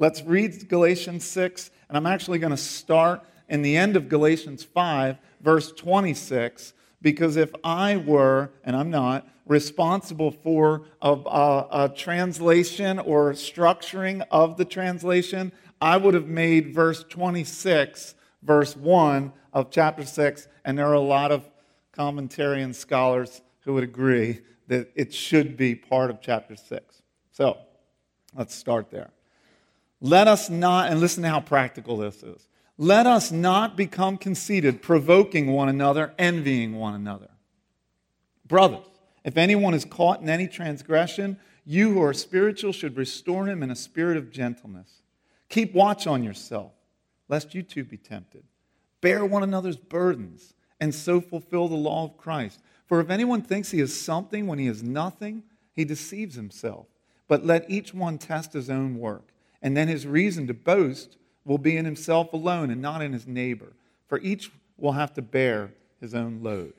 Let's 0.00 0.22
read 0.22 0.66
Galatians 0.66 1.24
6, 1.24 1.70
and 1.90 1.94
I'm 1.98 2.06
actually 2.06 2.38
going 2.38 2.52
to 2.52 2.56
start 2.56 3.22
in 3.50 3.60
the 3.60 3.76
end 3.76 3.96
of 3.96 4.08
Galatians 4.08 4.64
5, 4.64 5.18
verse 5.42 5.72
26, 5.72 6.72
because 7.02 7.36
if 7.36 7.54
I 7.62 7.98
were, 7.98 8.50
and 8.64 8.74
I'm 8.74 8.88
not, 8.88 9.28
responsible 9.44 10.30
for 10.30 10.84
a, 11.02 11.12
a, 11.12 11.68
a, 11.84 11.88
translation 11.94 12.98
or 12.98 13.34
structuring 13.34 14.24
of 14.30 14.56
the 14.56 14.64
translation, 14.64 15.52
I 15.82 15.98
would 15.98 16.14
have 16.14 16.28
made 16.28 16.72
verse 16.72 17.04
26, 17.06 18.14
verse 18.42 18.74
1 18.74 19.30
of 19.52 19.70
chapter 19.70 20.06
6, 20.06 20.48
and 20.64 20.78
there 20.78 20.86
are 20.86 20.94
a 20.94 21.00
lot 21.00 21.30
of 21.30 21.46
commentarian 21.94 22.74
scholars 22.74 23.42
who 23.64 23.74
would 23.74 23.84
agree 23.84 24.40
that 24.66 24.90
it 24.94 25.12
should 25.12 25.58
be 25.58 25.74
part 25.74 26.08
of 26.08 26.22
chapter 26.22 26.56
6. 26.56 27.02
So 27.32 27.58
let's 28.34 28.54
start 28.54 28.90
there. 28.90 29.10
Let 30.00 30.28
us 30.28 30.48
not, 30.48 30.90
and 30.90 31.00
listen 31.00 31.22
to 31.24 31.28
how 31.28 31.40
practical 31.40 31.98
this 31.98 32.22
is. 32.22 32.48
Let 32.78 33.06
us 33.06 33.30
not 33.30 33.76
become 33.76 34.16
conceited, 34.16 34.80
provoking 34.80 35.52
one 35.52 35.68
another, 35.68 36.14
envying 36.18 36.76
one 36.76 36.94
another. 36.94 37.28
Brothers, 38.46 38.86
if 39.24 39.36
anyone 39.36 39.74
is 39.74 39.84
caught 39.84 40.22
in 40.22 40.30
any 40.30 40.48
transgression, 40.48 41.38
you 41.66 41.92
who 41.92 42.02
are 42.02 42.14
spiritual 42.14 42.72
should 42.72 42.96
restore 42.96 43.46
him 43.46 43.62
in 43.62 43.70
a 43.70 43.76
spirit 43.76 44.16
of 44.16 44.30
gentleness. 44.30 45.02
Keep 45.50 45.74
watch 45.74 46.06
on 46.06 46.24
yourself, 46.24 46.72
lest 47.28 47.54
you 47.54 47.62
too 47.62 47.84
be 47.84 47.98
tempted. 47.98 48.44
Bear 49.00 49.24
one 49.24 49.42
another's 49.42 49.76
burdens, 49.76 50.54
and 50.80 50.94
so 50.94 51.20
fulfill 51.20 51.68
the 51.68 51.74
law 51.74 52.04
of 52.04 52.16
Christ. 52.16 52.60
For 52.86 53.00
if 53.00 53.10
anyone 53.10 53.42
thinks 53.42 53.70
he 53.70 53.80
is 53.80 53.98
something 53.98 54.46
when 54.46 54.58
he 54.58 54.66
is 54.66 54.82
nothing, 54.82 55.42
he 55.72 55.84
deceives 55.84 56.34
himself. 56.34 56.86
But 57.28 57.44
let 57.44 57.70
each 57.70 57.94
one 57.94 58.18
test 58.18 58.54
his 58.54 58.70
own 58.70 58.98
work, 58.98 59.29
and 59.62 59.76
then 59.76 59.88
his 59.88 60.06
reason 60.06 60.46
to 60.46 60.54
boast 60.54 61.16
will 61.44 61.58
be 61.58 61.76
in 61.76 61.84
himself 61.84 62.32
alone 62.32 62.70
and 62.70 62.80
not 62.80 63.02
in 63.02 63.12
his 63.12 63.26
neighbor, 63.26 63.72
for 64.08 64.18
each 64.20 64.50
will 64.76 64.92
have 64.92 65.12
to 65.14 65.22
bear 65.22 65.72
his 66.00 66.14
own 66.14 66.42
load. 66.42 66.72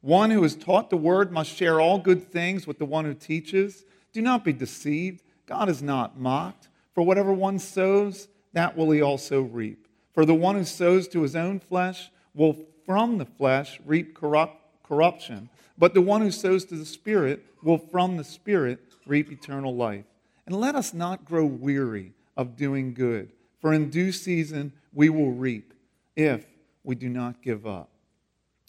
One 0.00 0.30
who 0.30 0.42
is 0.44 0.56
taught 0.56 0.90
the 0.90 0.96
word 0.96 1.30
must 1.30 1.54
share 1.54 1.80
all 1.80 1.98
good 1.98 2.32
things 2.32 2.66
with 2.66 2.78
the 2.78 2.86
one 2.86 3.04
who 3.04 3.14
teaches. 3.14 3.84
Do 4.12 4.22
not 4.22 4.44
be 4.44 4.52
deceived. 4.52 5.22
God 5.46 5.68
is 5.68 5.82
not 5.82 6.18
mocked. 6.18 6.68
For 6.94 7.02
whatever 7.02 7.32
one 7.32 7.58
sows, 7.58 8.28
that 8.52 8.76
will 8.76 8.90
he 8.90 9.02
also 9.02 9.42
reap. 9.42 9.86
For 10.14 10.24
the 10.24 10.34
one 10.34 10.56
who 10.56 10.64
sows 10.64 11.06
to 11.08 11.22
his 11.22 11.36
own 11.36 11.60
flesh 11.60 12.10
will 12.34 12.56
from 12.86 13.18
the 13.18 13.26
flesh 13.26 13.78
reap 13.84 14.14
corrupt, 14.14 14.56
corruption, 14.82 15.50
but 15.78 15.94
the 15.94 16.00
one 16.00 16.20
who 16.20 16.30
sows 16.30 16.64
to 16.66 16.76
the 16.76 16.84
Spirit 16.84 17.44
will 17.62 17.78
from 17.78 18.16
the 18.16 18.24
Spirit 18.24 18.80
reap 19.06 19.30
eternal 19.30 19.74
life. 19.74 20.04
And 20.46 20.54
let 20.54 20.74
us 20.74 20.92
not 20.92 21.24
grow 21.24 21.44
weary 21.44 22.12
of 22.40 22.56
doing 22.56 22.94
good, 22.94 23.30
for 23.60 23.74
in 23.74 23.90
due 23.90 24.12
season 24.12 24.72
we 24.94 25.10
will 25.10 25.30
reap 25.30 25.74
if 26.16 26.46
we 26.82 26.94
do 26.94 27.10
not 27.10 27.42
give 27.42 27.66
up. 27.66 27.90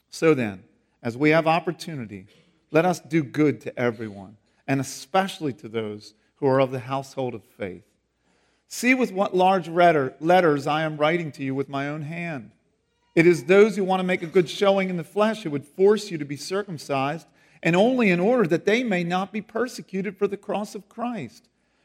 So 0.09 0.33
then, 0.33 0.65
as 1.01 1.15
we 1.15 1.29
have 1.29 1.47
opportunity, 1.47 2.27
let 2.69 2.83
us 2.83 2.99
do 2.99 3.23
good 3.23 3.61
to 3.61 3.79
everyone, 3.79 4.35
and 4.67 4.81
especially 4.81 5.53
to 5.53 5.69
those 5.69 6.13
who 6.35 6.47
are 6.47 6.59
of 6.59 6.71
the 6.71 6.79
household 6.79 7.33
of 7.33 7.45
faith. 7.45 7.85
See 8.67 8.93
with 8.93 9.13
what 9.13 9.33
large 9.33 9.69
letters 9.69 10.67
I 10.67 10.81
am 10.81 10.97
writing 10.97 11.31
to 11.33 11.43
you 11.43 11.55
with 11.55 11.69
my 11.69 11.87
own 11.87 12.01
hand. 12.01 12.51
It 13.15 13.25
is 13.25 13.45
those 13.45 13.77
who 13.77 13.85
want 13.85 14.01
to 14.01 14.05
make 14.05 14.21
a 14.21 14.27
good 14.27 14.49
showing 14.49 14.89
in 14.89 14.97
the 14.97 15.03
flesh 15.05 15.43
who 15.43 15.49
would 15.51 15.65
force 15.65 16.11
you 16.11 16.17
to 16.17 16.25
be 16.25 16.35
circumcised, 16.35 17.27
and 17.63 17.73
only 17.73 18.09
in 18.09 18.19
order 18.19 18.45
that 18.47 18.65
they 18.65 18.83
may 18.83 19.05
not 19.05 19.31
be 19.31 19.41
persecuted 19.41 20.17
for 20.17 20.27
the 20.27 20.35
cross 20.35 20.75
of 20.75 20.89
Christ. 20.89 21.47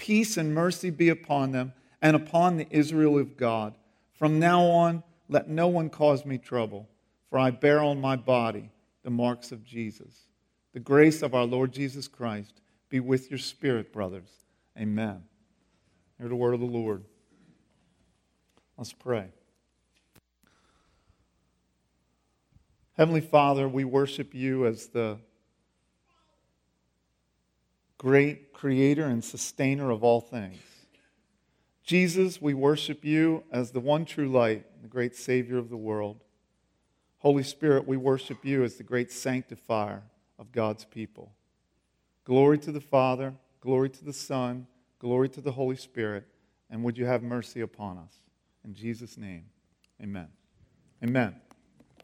peace 0.00 0.38
and 0.38 0.54
mercy 0.54 0.88
be 0.88 1.10
upon 1.10 1.52
them 1.52 1.74
and 2.00 2.16
upon 2.16 2.56
the 2.56 2.66
Israel 2.70 3.18
of 3.18 3.36
God. 3.36 3.74
From 4.14 4.40
now 4.40 4.62
on, 4.62 5.04
let 5.28 5.48
no 5.48 5.68
one 5.68 5.90
cause 5.90 6.24
me 6.24 6.38
trouble, 6.38 6.88
for 7.28 7.38
I 7.38 7.50
bear 7.50 7.80
on 7.80 8.00
my 8.00 8.16
body 8.16 8.70
the 9.04 9.10
marks 9.10 9.52
of 9.52 9.62
Jesus. 9.62 10.26
The 10.72 10.80
grace 10.80 11.20
of 11.20 11.34
our 11.34 11.44
Lord 11.44 11.72
Jesus 11.72 12.08
Christ 12.08 12.62
be 12.88 12.98
with 12.98 13.30
your 13.30 13.38
spirit, 13.38 13.92
brothers. 13.92 14.30
Amen. 14.78 15.22
Hear 16.18 16.28
the 16.28 16.34
word 16.36 16.54
of 16.54 16.60
the 16.60 16.66
Lord. 16.66 17.04
Let's 18.78 18.94
pray. 18.94 19.28
Heavenly 22.96 23.20
Father, 23.20 23.68
we 23.68 23.84
worship 23.84 24.34
you 24.34 24.66
as 24.66 24.88
the 24.88 25.18
great 28.00 28.54
creator 28.54 29.04
and 29.04 29.22
sustainer 29.22 29.90
of 29.90 30.02
all 30.02 30.22
things. 30.22 30.56
Jesus, 31.84 32.40
we 32.40 32.54
worship 32.54 33.04
you 33.04 33.44
as 33.52 33.72
the 33.72 33.80
one 33.80 34.06
true 34.06 34.28
light, 34.28 34.64
the 34.80 34.88
great 34.88 35.14
Savior 35.14 35.58
of 35.58 35.68
the 35.68 35.76
world. 35.76 36.16
Holy 37.18 37.42
Spirit, 37.42 37.86
we 37.86 37.98
worship 37.98 38.42
you 38.42 38.64
as 38.64 38.76
the 38.76 38.82
great 38.82 39.12
sanctifier 39.12 40.02
of 40.38 40.50
God's 40.52 40.84
people. 40.84 41.32
Glory 42.24 42.58
to 42.58 42.72
the 42.72 42.80
Father, 42.80 43.34
glory 43.60 43.90
to 43.90 44.04
the 44.04 44.12
Son, 44.12 44.66
Glory 45.00 45.30
to 45.30 45.40
the 45.40 45.52
Holy 45.52 45.76
Spirit, 45.76 46.26
and 46.68 46.84
would 46.84 46.98
you 46.98 47.06
have 47.06 47.22
mercy 47.22 47.62
upon 47.62 47.96
us? 47.96 48.14
In 48.64 48.74
Jesus' 48.74 49.16
name, 49.16 49.46
amen. 50.00 50.28
Amen. 51.02 51.34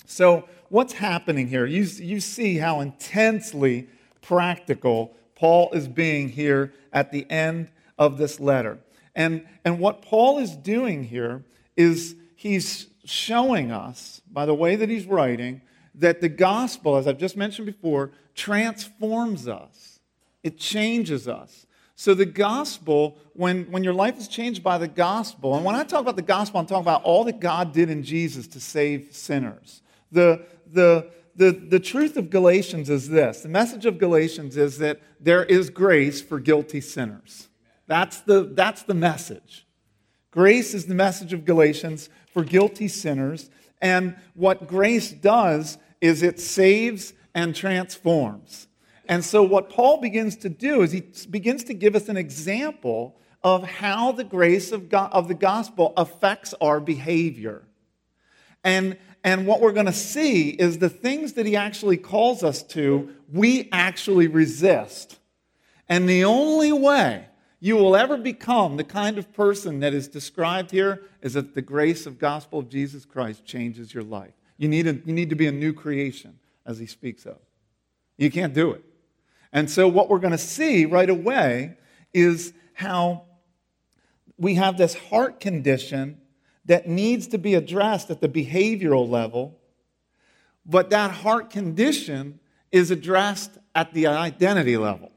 So, 0.06 0.48
what's 0.70 0.94
happening 0.94 1.46
here? 1.46 1.66
You, 1.66 1.82
you 1.82 2.20
see 2.20 2.56
how 2.56 2.80
intensely 2.80 3.88
practical 4.22 5.14
Paul 5.36 5.70
is 5.72 5.86
being 5.86 6.30
here 6.30 6.72
at 6.92 7.12
the 7.12 7.30
end 7.30 7.68
of 7.98 8.18
this 8.18 8.40
letter. 8.40 8.78
And, 9.14 9.46
and 9.64 9.78
what 9.78 10.02
Paul 10.02 10.38
is 10.38 10.56
doing 10.56 11.04
here 11.04 11.44
is 11.76 12.16
he's 12.34 12.88
showing 13.04 13.70
us, 13.70 14.20
by 14.30 14.46
the 14.46 14.54
way 14.54 14.76
that 14.76 14.88
he's 14.88 15.06
writing, 15.06 15.62
that 15.94 16.20
the 16.20 16.28
gospel, 16.28 16.96
as 16.96 17.06
I've 17.06 17.18
just 17.18 17.36
mentioned 17.36 17.66
before, 17.66 18.10
transforms 18.34 19.48
us, 19.48 20.00
it 20.42 20.58
changes 20.58 21.28
us. 21.28 21.66
So, 21.98 22.12
the 22.12 22.26
gospel, 22.26 23.16
when, 23.32 23.70
when 23.70 23.82
your 23.82 23.94
life 23.94 24.18
is 24.18 24.28
changed 24.28 24.62
by 24.62 24.76
the 24.76 24.86
gospel, 24.86 25.54
and 25.54 25.64
when 25.64 25.74
I 25.74 25.82
talk 25.82 26.02
about 26.02 26.16
the 26.16 26.22
gospel, 26.22 26.60
I'm 26.60 26.66
talking 26.66 26.84
about 26.84 27.02
all 27.04 27.24
that 27.24 27.40
God 27.40 27.72
did 27.72 27.88
in 27.88 28.02
Jesus 28.02 28.46
to 28.48 28.60
save 28.60 29.14
sinners. 29.14 29.80
The, 30.12 30.44
the, 30.70 31.10
the, 31.36 31.50
the 31.50 31.80
truth 31.80 32.16
of 32.16 32.30
Galatians 32.30 32.88
is 32.90 33.08
this 33.08 33.42
the 33.42 33.48
message 33.48 33.86
of 33.86 33.98
Galatians 33.98 34.56
is 34.56 34.78
that 34.78 35.00
there 35.20 35.44
is 35.44 35.70
grace 35.70 36.20
for 36.20 36.40
guilty 36.40 36.80
sinners. 36.80 37.48
That's 37.86 38.20
the, 38.20 38.42
that's 38.52 38.82
the 38.82 38.94
message. 38.94 39.66
Grace 40.30 40.74
is 40.74 40.86
the 40.86 40.94
message 40.94 41.32
of 41.32 41.44
Galatians 41.44 42.08
for 42.32 42.42
guilty 42.42 42.88
sinners. 42.88 43.48
And 43.80 44.16
what 44.34 44.66
grace 44.66 45.12
does 45.12 45.78
is 46.00 46.22
it 46.22 46.40
saves 46.40 47.12
and 47.34 47.54
transforms. 47.54 48.66
And 49.08 49.24
so, 49.24 49.42
what 49.42 49.70
Paul 49.70 50.00
begins 50.00 50.36
to 50.38 50.48
do 50.48 50.82
is 50.82 50.92
he 50.92 51.04
begins 51.30 51.64
to 51.64 51.74
give 51.74 51.94
us 51.94 52.08
an 52.08 52.16
example 52.16 53.16
of 53.42 53.62
how 53.62 54.10
the 54.10 54.24
grace 54.24 54.72
of, 54.72 54.88
God, 54.88 55.12
of 55.12 55.28
the 55.28 55.34
gospel 55.34 55.92
affects 55.96 56.54
our 56.60 56.80
behavior. 56.80 57.62
And, 58.64 58.98
and 59.26 59.44
what 59.44 59.60
we're 59.60 59.72
going 59.72 59.86
to 59.86 59.92
see 59.92 60.50
is 60.50 60.78
the 60.78 60.88
things 60.88 61.32
that 61.32 61.46
he 61.46 61.56
actually 61.56 61.96
calls 61.96 62.44
us 62.44 62.62
to, 62.62 63.12
we 63.32 63.68
actually 63.72 64.28
resist. 64.28 65.18
And 65.88 66.08
the 66.08 66.24
only 66.24 66.70
way 66.70 67.26
you 67.58 67.74
will 67.74 67.96
ever 67.96 68.16
become 68.16 68.76
the 68.76 68.84
kind 68.84 69.18
of 69.18 69.32
person 69.32 69.80
that 69.80 69.92
is 69.92 70.06
described 70.06 70.70
here 70.70 71.02
is 71.22 71.32
that 71.32 71.56
the 71.56 71.60
grace 71.60 72.06
of 72.06 72.20
gospel 72.20 72.60
of 72.60 72.68
Jesus 72.68 73.04
Christ 73.04 73.44
changes 73.44 73.92
your 73.92 74.04
life. 74.04 74.30
You 74.58 74.68
need, 74.68 74.86
a, 74.86 74.92
you 75.04 75.12
need 75.12 75.30
to 75.30 75.36
be 75.36 75.48
a 75.48 75.52
new 75.52 75.72
creation, 75.72 76.38
as 76.64 76.78
he 76.78 76.86
speaks 76.86 77.26
of. 77.26 77.38
You 78.16 78.30
can't 78.30 78.54
do 78.54 78.70
it. 78.70 78.84
And 79.52 79.68
so, 79.68 79.88
what 79.88 80.08
we're 80.08 80.20
going 80.20 80.30
to 80.30 80.38
see 80.38 80.86
right 80.86 81.10
away 81.10 81.76
is 82.14 82.52
how 82.74 83.24
we 84.38 84.54
have 84.54 84.78
this 84.78 84.94
heart 84.94 85.40
condition 85.40 86.20
that 86.66 86.88
needs 86.88 87.28
to 87.28 87.38
be 87.38 87.54
addressed 87.54 88.10
at 88.10 88.20
the 88.20 88.28
behavioral 88.28 89.08
level, 89.08 89.58
but 90.64 90.90
that 90.90 91.10
heart 91.10 91.50
condition 91.50 92.40
is 92.72 92.90
addressed 92.90 93.52
at 93.74 93.92
the 93.94 94.06
identity 94.06 94.76
level. 94.76 95.10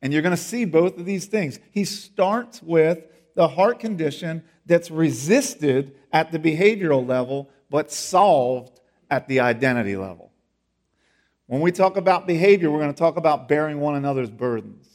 And 0.00 0.12
you're 0.12 0.22
going 0.22 0.36
to 0.36 0.42
see 0.42 0.64
both 0.64 0.98
of 0.98 1.04
these 1.04 1.26
things. 1.26 1.60
He 1.70 1.84
starts 1.84 2.62
with 2.62 3.04
the 3.34 3.48
heart 3.48 3.78
condition 3.78 4.42
that's 4.66 4.90
resisted 4.90 5.94
at 6.12 6.32
the 6.32 6.38
behavioral 6.38 7.06
level, 7.06 7.50
but 7.70 7.92
solved 7.92 8.80
at 9.10 9.28
the 9.28 9.40
identity 9.40 9.96
level. 9.96 10.32
When 11.46 11.60
we 11.60 11.70
talk 11.70 11.96
about 11.96 12.26
behavior, 12.26 12.70
we're 12.70 12.80
going 12.80 12.94
to 12.94 12.98
talk 12.98 13.16
about 13.16 13.48
bearing 13.48 13.78
one 13.78 13.94
another's 13.94 14.30
burdens. 14.30 14.88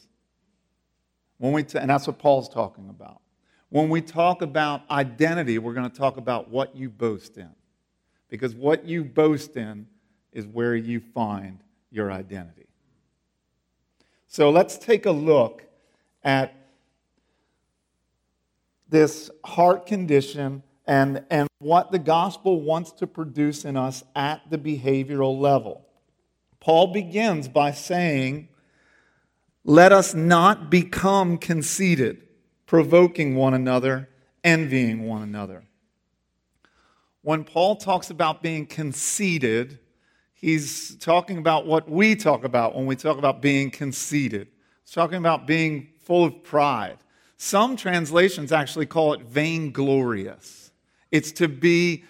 When 1.38 1.53
we 1.53 1.63
t- 1.63 1.77
and 1.77 1.89
that's 1.89 2.07
what 2.07 2.18
Paul's 2.18 2.50
talking 2.50 2.89
about. 2.89 3.21
When 3.69 3.90
we 3.90 4.02
talk 4.02 4.42
about 4.42 4.90
identity, 4.90 5.58
we're 5.60 5.74
going 5.74 5.90
to 5.90 5.98
talk 5.98 6.18
about 6.18 6.50
what 6.50 6.75
you 6.75 6.90
boast 6.90 7.38
in. 7.38 7.50
Because 8.30 8.56
what 8.56 8.86
you 8.86 9.04
boast 9.04 9.56
in 9.58 9.88
is 10.31 10.46
where 10.46 10.75
you 10.75 11.00
find 11.00 11.60
your 11.92 12.12
identity. 12.12 12.68
So 14.28 14.50
let's 14.50 14.78
take 14.78 15.06
a 15.06 15.12
look 15.12 15.64
at 16.24 16.54
this 18.90 19.30
heart 19.46 19.86
condition 19.86 20.64
and, 20.86 21.24
and 21.30 21.48
what 21.60 21.92
the 21.92 22.00
gospel 22.00 22.62
wants 22.62 22.92
to 22.94 23.08
produce 23.08 23.66
in 23.66 23.75
us 23.75 24.04
at 24.16 24.42
the 24.50 24.58
behavioral 24.58 25.40
level. 25.40 25.86
Paul 26.60 26.88
begins 26.88 27.48
by 27.48 27.72
saying, 27.72 28.50
Let 29.64 29.92
us 29.92 30.14
not 30.14 30.69
become 30.69 31.38
conceited, 31.38 32.26
provoking 32.68 33.36
one 33.36 33.56
another, 33.56 34.10
envying 34.44 35.08
one 35.08 35.24
another. 35.24 35.64
When 37.24 37.44
Paul 37.44 37.78
talks 37.78 38.12
about 38.12 38.44
being 38.44 38.68
conceited, 38.68 39.80
he's 40.34 40.96
talking 40.98 41.40
about 41.40 41.66
what 41.66 41.90
we 41.90 42.16
talk 42.16 42.44
about 42.44 42.75
when 42.75 42.86
we 42.86 42.96
talk 42.96 43.18
about 43.18 43.42
being 43.42 43.72
conceited. 43.72 44.50
He's 44.84 44.94
talking 44.94 45.18
about 45.18 45.48
being 45.48 45.90
full 46.00 46.25
of 46.25 46.44
pride. 46.44 46.98
Some 47.38 47.75
translations 47.75 48.52
actually 48.52 48.86
call 48.86 49.14
it 49.14 49.22
vainglorious. 49.22 50.72
It's 51.12 51.31
to 51.34 51.48
be 51.48 52.04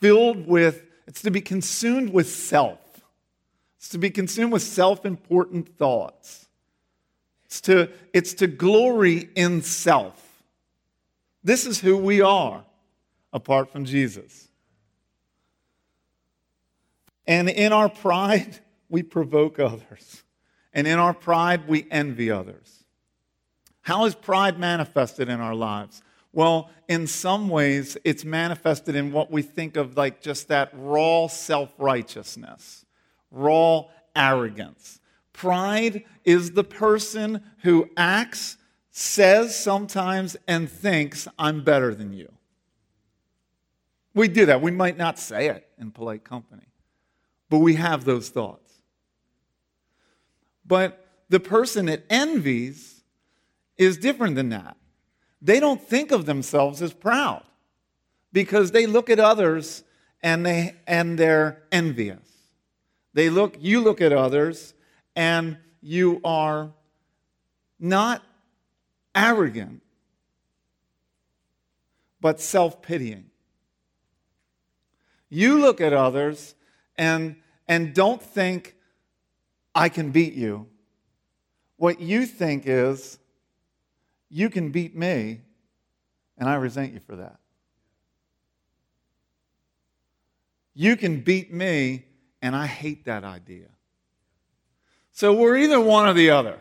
filled 0.00 0.46
with, 0.46 0.84
it's 1.06 1.22
to 1.22 1.30
be 1.30 1.40
consumed 1.40 2.12
with 2.12 2.28
self. 2.28 2.78
It's 3.78 3.88
to 3.90 3.98
be 3.98 4.10
consumed 4.10 4.52
with 4.52 4.62
self 4.62 5.04
important 5.06 5.76
thoughts. 5.76 6.48
It's 7.52 7.60
to, 7.62 7.90
it's 8.14 8.32
to 8.34 8.46
glory 8.46 9.28
in 9.34 9.60
self. 9.60 10.42
This 11.44 11.66
is 11.66 11.78
who 11.78 11.98
we 11.98 12.22
are 12.22 12.64
apart 13.30 13.70
from 13.70 13.84
Jesus. 13.84 14.48
And 17.26 17.50
in 17.50 17.74
our 17.74 17.90
pride, 17.90 18.58
we 18.88 19.02
provoke 19.02 19.58
others. 19.58 20.22
And 20.72 20.86
in 20.86 20.98
our 20.98 21.12
pride, 21.12 21.68
we 21.68 21.86
envy 21.90 22.30
others. 22.30 22.84
How 23.82 24.06
is 24.06 24.14
pride 24.14 24.58
manifested 24.58 25.28
in 25.28 25.38
our 25.38 25.54
lives? 25.54 26.02
Well, 26.32 26.70
in 26.88 27.06
some 27.06 27.50
ways, 27.50 27.98
it's 28.02 28.24
manifested 28.24 28.96
in 28.96 29.12
what 29.12 29.30
we 29.30 29.42
think 29.42 29.76
of 29.76 29.94
like 29.94 30.22
just 30.22 30.48
that 30.48 30.70
raw 30.72 31.26
self 31.26 31.74
righteousness, 31.76 32.86
raw 33.30 33.84
arrogance. 34.16 35.00
Pride 35.32 36.04
is 36.24 36.52
the 36.52 36.64
person 36.64 37.42
who 37.62 37.90
acts, 37.96 38.56
says 38.90 39.58
sometimes, 39.58 40.36
and 40.46 40.70
thinks, 40.70 41.26
I'm 41.38 41.64
better 41.64 41.94
than 41.94 42.12
you. 42.12 42.30
We 44.14 44.28
do 44.28 44.46
that. 44.46 44.60
We 44.60 44.70
might 44.70 44.98
not 44.98 45.18
say 45.18 45.48
it 45.48 45.68
in 45.78 45.90
polite 45.90 46.24
company, 46.24 46.66
but 47.48 47.58
we 47.58 47.74
have 47.74 48.04
those 48.04 48.28
thoughts. 48.28 48.70
But 50.66 51.06
the 51.28 51.40
person 51.40 51.86
that 51.86 52.04
envies 52.10 53.02
is 53.78 53.96
different 53.96 54.36
than 54.36 54.50
that. 54.50 54.76
They 55.40 55.58
don't 55.58 55.80
think 55.80 56.12
of 56.12 56.26
themselves 56.26 56.82
as 56.82 56.92
proud 56.92 57.42
because 58.32 58.70
they 58.70 58.86
look 58.86 59.10
at 59.10 59.18
others 59.18 59.82
and, 60.22 60.46
they, 60.46 60.76
and 60.86 61.18
they're 61.18 61.62
envious. 61.72 62.20
They 63.14 63.28
look, 63.28 63.56
you 63.58 63.80
look 63.80 64.00
at 64.00 64.12
others 64.12 64.74
and 65.14 65.56
you 65.80 66.20
are 66.24 66.72
not 67.78 68.22
arrogant, 69.14 69.82
but 72.20 72.40
self 72.40 72.82
pitying. 72.82 73.30
You 75.28 75.58
look 75.58 75.80
at 75.80 75.92
others 75.92 76.54
and, 76.96 77.36
and 77.66 77.94
don't 77.94 78.22
think, 78.22 78.76
I 79.74 79.88
can 79.88 80.10
beat 80.10 80.34
you. 80.34 80.68
What 81.76 82.00
you 82.00 82.26
think 82.26 82.64
is, 82.66 83.18
you 84.28 84.50
can 84.50 84.70
beat 84.70 84.96
me, 84.96 85.40
and 86.38 86.48
I 86.48 86.54
resent 86.54 86.92
you 86.92 87.00
for 87.00 87.16
that. 87.16 87.38
You 90.74 90.96
can 90.96 91.20
beat 91.20 91.52
me, 91.52 92.04
and 92.40 92.54
I 92.54 92.66
hate 92.66 93.04
that 93.06 93.24
idea. 93.24 93.71
So 95.12 95.32
we're 95.34 95.58
either 95.58 95.80
one 95.80 96.08
or 96.08 96.14
the 96.14 96.30
other. 96.30 96.60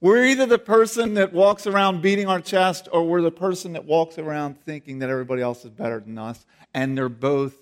We're 0.00 0.24
either 0.24 0.46
the 0.46 0.58
person 0.58 1.14
that 1.14 1.32
walks 1.32 1.66
around 1.66 2.02
beating 2.02 2.26
our 2.26 2.40
chest, 2.40 2.88
or 2.90 3.04
we're 3.04 3.22
the 3.22 3.30
person 3.30 3.74
that 3.74 3.84
walks 3.84 4.18
around 4.18 4.60
thinking 4.64 5.00
that 5.00 5.10
everybody 5.10 5.42
else 5.42 5.64
is 5.64 5.70
better 5.70 6.00
than 6.00 6.18
us, 6.18 6.44
and 6.74 6.96
they're 6.96 7.08
both 7.08 7.54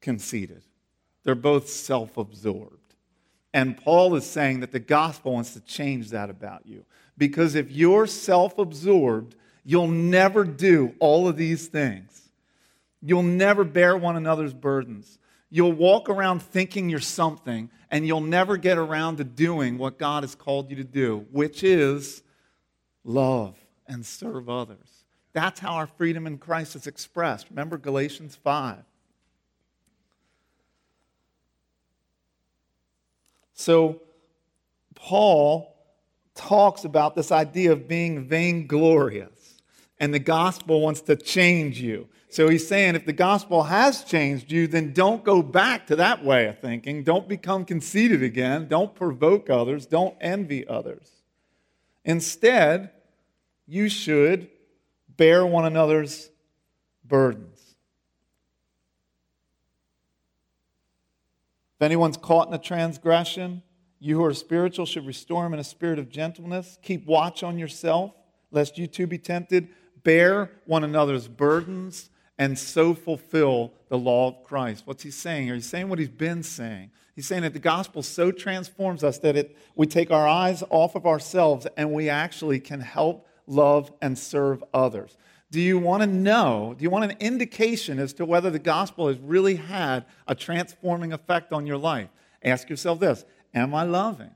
conceited. 0.00 0.62
They're 1.22 1.34
both 1.34 1.68
self 1.68 2.16
absorbed. 2.16 2.94
And 3.54 3.76
Paul 3.76 4.14
is 4.16 4.26
saying 4.26 4.60
that 4.60 4.72
the 4.72 4.78
gospel 4.78 5.32
wants 5.32 5.54
to 5.54 5.60
change 5.60 6.10
that 6.10 6.28
about 6.28 6.66
you. 6.66 6.84
Because 7.16 7.54
if 7.54 7.70
you're 7.72 8.06
self 8.06 8.58
absorbed, 8.58 9.34
you'll 9.64 9.88
never 9.88 10.44
do 10.44 10.94
all 10.98 11.26
of 11.26 11.36
these 11.36 11.66
things. 11.66 12.28
You'll 13.02 13.22
never 13.22 13.64
bear 13.64 13.96
one 13.96 14.16
another's 14.16 14.52
burdens. 14.52 15.18
You'll 15.50 15.72
walk 15.72 16.08
around 16.08 16.42
thinking 16.42 16.88
you're 16.88 16.98
something, 17.00 17.70
and 17.90 18.06
you'll 18.06 18.20
never 18.20 18.56
get 18.56 18.78
around 18.78 19.18
to 19.18 19.24
doing 19.24 19.78
what 19.78 19.98
God 19.98 20.22
has 20.22 20.34
called 20.34 20.70
you 20.70 20.76
to 20.76 20.84
do, 20.84 21.26
which 21.30 21.62
is 21.62 22.22
love 23.04 23.56
and 23.86 24.04
serve 24.04 24.48
others. 24.48 25.04
That's 25.32 25.60
how 25.60 25.74
our 25.74 25.86
freedom 25.86 26.26
in 26.26 26.38
Christ 26.38 26.76
is 26.76 26.86
expressed. 26.86 27.48
Remember 27.50 27.78
Galatians 27.78 28.36
5. 28.42 28.78
So, 33.52 34.02
Paul 34.94 35.74
talks 36.34 36.84
about 36.84 37.14
this 37.14 37.32
idea 37.32 37.72
of 37.72 37.88
being 37.88 38.24
vainglorious, 38.24 39.62
and 39.98 40.12
the 40.12 40.18
gospel 40.18 40.80
wants 40.80 41.00
to 41.02 41.16
change 41.16 41.80
you. 41.80 42.08
So 42.36 42.50
he's 42.50 42.68
saying 42.68 42.96
if 42.96 43.06
the 43.06 43.14
gospel 43.14 43.62
has 43.62 44.04
changed 44.04 44.52
you, 44.52 44.66
then 44.66 44.92
don't 44.92 45.24
go 45.24 45.40
back 45.40 45.86
to 45.86 45.96
that 45.96 46.22
way 46.22 46.48
of 46.48 46.58
thinking. 46.58 47.02
Don't 47.02 47.26
become 47.26 47.64
conceited 47.64 48.22
again. 48.22 48.68
Don't 48.68 48.94
provoke 48.94 49.48
others. 49.48 49.86
Don't 49.86 50.14
envy 50.20 50.68
others. 50.68 51.10
Instead, 52.04 52.90
you 53.66 53.88
should 53.88 54.50
bear 55.16 55.46
one 55.46 55.64
another's 55.64 56.28
burdens. 57.06 57.74
If 61.76 61.82
anyone's 61.82 62.18
caught 62.18 62.48
in 62.48 62.52
a 62.52 62.58
transgression, 62.58 63.62
you 63.98 64.16
who 64.16 64.24
are 64.26 64.34
spiritual 64.34 64.84
should 64.84 65.06
restore 65.06 65.46
him 65.46 65.54
in 65.54 65.58
a 65.58 65.64
spirit 65.64 65.98
of 65.98 66.10
gentleness. 66.10 66.76
Keep 66.82 67.06
watch 67.06 67.42
on 67.42 67.58
yourself, 67.58 68.12
lest 68.50 68.76
you 68.76 68.86
too 68.86 69.06
be 69.06 69.16
tempted. 69.16 69.68
Bear 70.02 70.50
one 70.66 70.84
another's 70.84 71.28
burdens 71.28 72.10
and 72.38 72.58
so 72.58 72.94
fulfill 72.94 73.72
the 73.88 73.98
law 73.98 74.28
of 74.28 74.44
Christ. 74.44 74.82
What's 74.86 75.02
he 75.02 75.10
saying? 75.10 75.48
He's 75.48 75.68
saying 75.68 75.88
what 75.88 75.98
he's 75.98 76.08
been 76.08 76.42
saying. 76.42 76.90
He's 77.14 77.26
saying 77.26 77.42
that 77.42 77.54
the 77.54 77.58
gospel 77.58 78.02
so 78.02 78.30
transforms 78.30 79.02
us 79.02 79.18
that 79.20 79.36
it, 79.36 79.56
we 79.74 79.86
take 79.86 80.10
our 80.10 80.28
eyes 80.28 80.62
off 80.68 80.94
of 80.94 81.06
ourselves 81.06 81.66
and 81.76 81.92
we 81.92 82.10
actually 82.10 82.60
can 82.60 82.80
help, 82.80 83.26
love, 83.46 83.90
and 84.02 84.18
serve 84.18 84.62
others. 84.74 85.16
Do 85.50 85.60
you 85.60 85.78
want 85.78 86.02
to 86.02 86.06
know? 86.06 86.74
Do 86.76 86.82
you 86.82 86.90
want 86.90 87.10
an 87.10 87.16
indication 87.20 87.98
as 87.98 88.12
to 88.14 88.26
whether 88.26 88.50
the 88.50 88.58
gospel 88.58 89.08
has 89.08 89.18
really 89.18 89.54
had 89.54 90.04
a 90.26 90.34
transforming 90.34 91.12
effect 91.14 91.52
on 91.52 91.66
your 91.66 91.78
life? 91.78 92.08
Ask 92.42 92.68
yourself 92.68 93.00
this 93.00 93.24
Am 93.54 93.74
I 93.74 93.84
loving? 93.84 94.32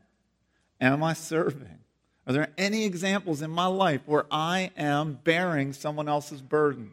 Am 0.81 1.03
I 1.03 1.13
serving? 1.13 1.81
Are 2.27 2.33
there 2.33 2.53
any 2.57 2.85
examples 2.85 3.43
in 3.43 3.51
my 3.51 3.67
life 3.67 4.03
where 4.07 4.25
I 4.31 4.71
am 4.77 5.19
bearing 5.25 5.73
someone 5.73 6.09
else's 6.09 6.41
burden? 6.41 6.93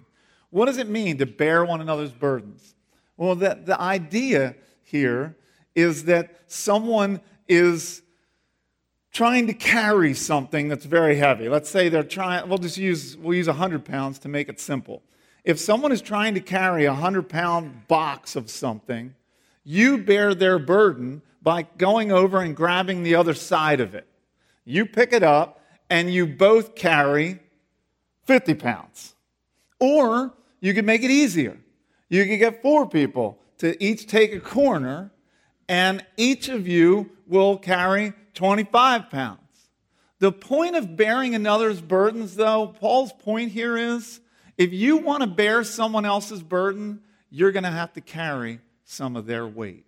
What 0.50 0.66
does 0.66 0.77
it 0.77 0.89
mean 0.89 1.18
to 1.18 1.25
bear 1.25 1.66
one 1.66 1.82
another's 1.82 2.12
burdens? 2.12 2.75
Well, 3.18 3.36
the, 3.36 3.60
the 3.63 3.80
idea 3.80 4.56
here 4.84 5.36
is 5.75 6.06
that 6.06 6.39
someone 6.48 7.22
is 7.48 8.01
trying 9.12 9.48
to 9.48 9.54
carry 9.54 10.13
something 10.13 10.68
that's 10.68 10.86
very 10.86 11.16
heavy. 11.16 11.50
Let's 11.50 11.70
say 11.70 11.89
they're 11.89 12.04
trying, 12.04 12.48
we'll 12.48 12.60
just 12.60 12.77
use, 12.77 13.18
we'll 13.18 13.36
use 13.36 13.48
100 13.48 13.84
pounds 13.84 14.20
to 14.20 14.27
make 14.27 14.48
it 14.48 14.60
simple. 14.60 15.01
If 15.44 15.60
someone 15.60 15.92
is 15.92 16.01
trying 16.01 16.36
to 16.36 16.39
carry 16.39 16.86
a 16.86 16.92
100 16.92 17.27
pound 17.27 17.88
box 17.88 18.36
of 18.36 18.50
something, 18.50 19.16
you 19.63 19.98
bear 19.98 20.36
their 20.36 20.60
burden 20.60 21.22
by 21.42 21.63
going 21.63 22.12
over 22.12 22.42
and 22.42 22.56
grabbing 22.56 23.04
the 23.04 23.16
other 23.16 23.34
side 23.34 23.80
of 23.80 23.96
it. 23.96 24.08
You 24.66 24.86
pick 24.86 25.13
it 25.13 25.24
up 25.24 25.62
and 25.89 26.13
you 26.13 26.27
both 26.27 26.75
carry 26.75 27.39
50 28.25 28.54
pounds. 28.56 29.16
Or 29.79 30.34
you 30.60 30.74
could 30.74 30.86
make 30.86 31.03
it 31.03 31.12
easier. 31.12 31.57
You 32.10 32.25
could 32.25 32.38
get 32.38 32.62
four 32.62 32.88
people 32.88 33.39
to 33.60 33.81
each 33.84 34.07
take 34.07 34.34
a 34.34 34.39
corner, 34.39 35.12
and 35.67 36.05
each 36.15 36.50
of 36.50 36.67
you 36.67 37.12
will 37.27 37.57
carry 37.57 38.13
25 38.34 39.10
pounds. 39.10 39.41
The 40.19 40.31
point 40.31 40.75
of 40.75 40.96
bearing 40.96 41.36
another's 41.36 41.81
burdens, 41.81 42.36
though, 42.36 42.67
Paul's 42.79 43.13
point 43.13 43.51
here 43.51 43.77
is 43.77 44.19
if 44.57 44.74
you 44.74 44.98
want 44.98 45.22
to 45.22 45.27
bear 45.27 45.63
someone 45.63 46.05
else's 46.05 46.41
burden, 46.41 47.01
you're 47.29 47.51
going 47.51 47.63
to 47.63 47.69
have 47.69 47.93
to 47.93 48.01
carry 48.01 48.60
some 48.84 49.15
of 49.15 49.25
their 49.27 49.46
weight. 49.46 49.86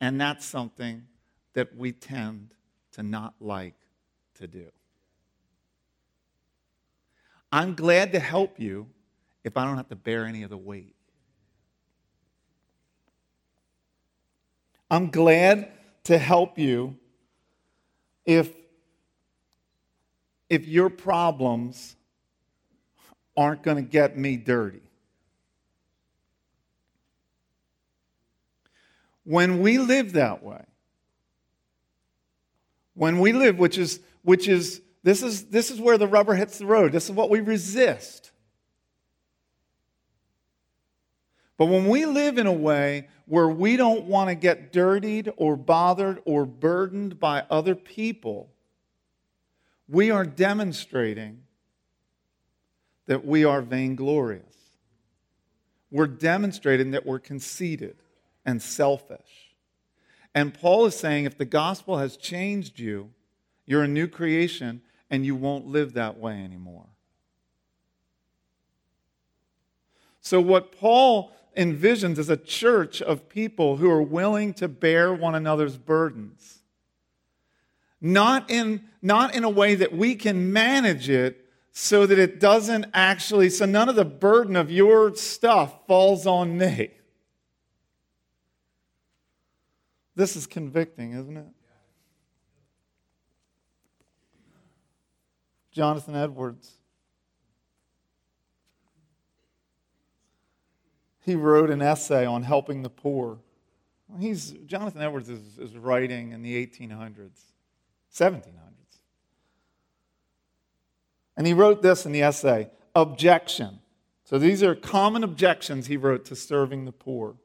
And 0.00 0.20
that's 0.20 0.44
something 0.44 1.06
that 1.54 1.76
we 1.76 1.92
tend 1.92 2.54
to 2.92 3.02
not 3.02 3.34
like 3.40 3.74
to 4.34 4.46
do. 4.46 4.70
I'm 7.52 7.74
glad 7.74 8.12
to 8.12 8.20
help 8.20 8.60
you 8.60 8.86
if 9.42 9.56
I 9.56 9.64
don't 9.64 9.76
have 9.76 9.88
to 9.88 9.96
bear 9.96 10.24
any 10.24 10.42
of 10.42 10.50
the 10.50 10.56
weight. 10.56 10.94
I'm 14.90 15.10
glad 15.10 15.70
to 16.04 16.18
help 16.18 16.58
you 16.58 16.96
if, 18.24 18.52
if 20.48 20.66
your 20.66 20.90
problems 20.90 21.96
aren't 23.36 23.62
going 23.62 23.76
to 23.76 23.88
get 23.88 24.18
me 24.18 24.36
dirty. 24.36 24.82
When 29.24 29.60
we 29.60 29.78
live 29.78 30.12
that 30.14 30.42
way, 30.42 30.64
when 32.94 33.20
we 33.20 33.32
live, 33.32 33.58
which 33.58 33.78
is, 33.78 34.00
which 34.22 34.48
is, 34.48 34.82
this 35.02 35.22
is, 35.22 35.46
this 35.46 35.70
is 35.70 35.80
where 35.80 35.96
the 35.98 36.06
rubber 36.06 36.34
hits 36.34 36.58
the 36.58 36.66
road. 36.66 36.92
This 36.92 37.06
is 37.06 37.12
what 37.12 37.30
we 37.30 37.40
resist. 37.40 38.32
But 41.56 41.66
when 41.66 41.88
we 41.88 42.06
live 42.06 42.38
in 42.38 42.46
a 42.46 42.52
way 42.52 43.08
where 43.26 43.48
we 43.48 43.76
don't 43.76 44.04
want 44.04 44.28
to 44.28 44.34
get 44.34 44.72
dirtied 44.72 45.32
or 45.36 45.56
bothered 45.56 46.20
or 46.24 46.46
burdened 46.46 47.20
by 47.20 47.44
other 47.50 47.74
people, 47.74 48.50
we 49.88 50.10
are 50.10 50.24
demonstrating 50.24 51.42
that 53.06 53.26
we 53.26 53.44
are 53.44 53.60
vainglorious. 53.60 54.44
We're 55.90 56.06
demonstrating 56.06 56.92
that 56.92 57.04
we're 57.04 57.18
conceited 57.18 57.96
and 58.46 58.62
selfish. 58.62 59.54
And 60.34 60.54
Paul 60.54 60.86
is 60.86 60.96
saying 60.96 61.24
if 61.24 61.36
the 61.36 61.44
gospel 61.44 61.98
has 61.98 62.16
changed 62.16 62.78
you, 62.78 63.10
you're 63.66 63.82
a 63.82 63.88
new 63.88 64.06
creation 64.06 64.82
and 65.10 65.26
you 65.26 65.34
won't 65.34 65.66
live 65.66 65.94
that 65.94 66.18
way 66.18 66.34
anymore. 66.42 66.86
So, 70.20 70.40
what 70.40 70.72
Paul 70.72 71.32
envisions 71.56 72.18
is 72.18 72.28
a 72.28 72.36
church 72.36 73.02
of 73.02 73.28
people 73.28 73.78
who 73.78 73.90
are 73.90 74.02
willing 74.02 74.54
to 74.54 74.68
bear 74.68 75.12
one 75.12 75.34
another's 75.34 75.76
burdens. 75.76 76.60
Not 78.00 78.50
in, 78.50 78.84
not 79.02 79.34
in 79.34 79.44
a 79.44 79.50
way 79.50 79.74
that 79.74 79.92
we 79.92 80.14
can 80.14 80.52
manage 80.52 81.10
it 81.10 81.46
so 81.72 82.06
that 82.06 82.18
it 82.18 82.40
doesn't 82.40 82.86
actually, 82.94 83.50
so 83.50 83.66
none 83.66 83.88
of 83.88 83.96
the 83.96 84.04
burden 84.04 84.56
of 84.56 84.70
your 84.70 85.14
stuff 85.16 85.86
falls 85.86 86.26
on 86.26 86.56
me. 86.56 86.90
This 90.14 90.36
is 90.36 90.46
convicting, 90.46 91.12
isn't 91.12 91.36
it? 91.36 91.46
Jonathan 95.70 96.16
Edwards 96.16 96.80
he 101.30 101.34
wrote 101.34 101.70
an 101.70 101.82
essay 101.82 102.26
on 102.26 102.42
helping 102.42 102.82
the 102.82 102.90
poor. 102.90 103.38
He's, 104.18 104.52
Jonathan 104.66 105.02
Edwards 105.02 105.28
is, 105.28 105.58
is 105.58 105.76
writing 105.76 106.32
in 106.32 106.42
the 106.42 106.66
1800s, 106.66 107.52
1700s. 108.12 108.42
And 111.36 111.46
he 111.46 111.52
wrote 111.52 111.82
this 111.82 112.04
in 112.06 112.12
the 112.12 112.22
essay 112.22 112.70
Objection. 112.94 113.78
So 114.24 114.38
these 114.38 114.62
are 114.62 114.74
common 114.74 115.22
objections 115.22 115.86
he 115.86 115.96
wrote 115.96 116.24
to 116.26 116.36
serving 116.36 116.84
the 116.84 116.92
poor. 116.92 117.36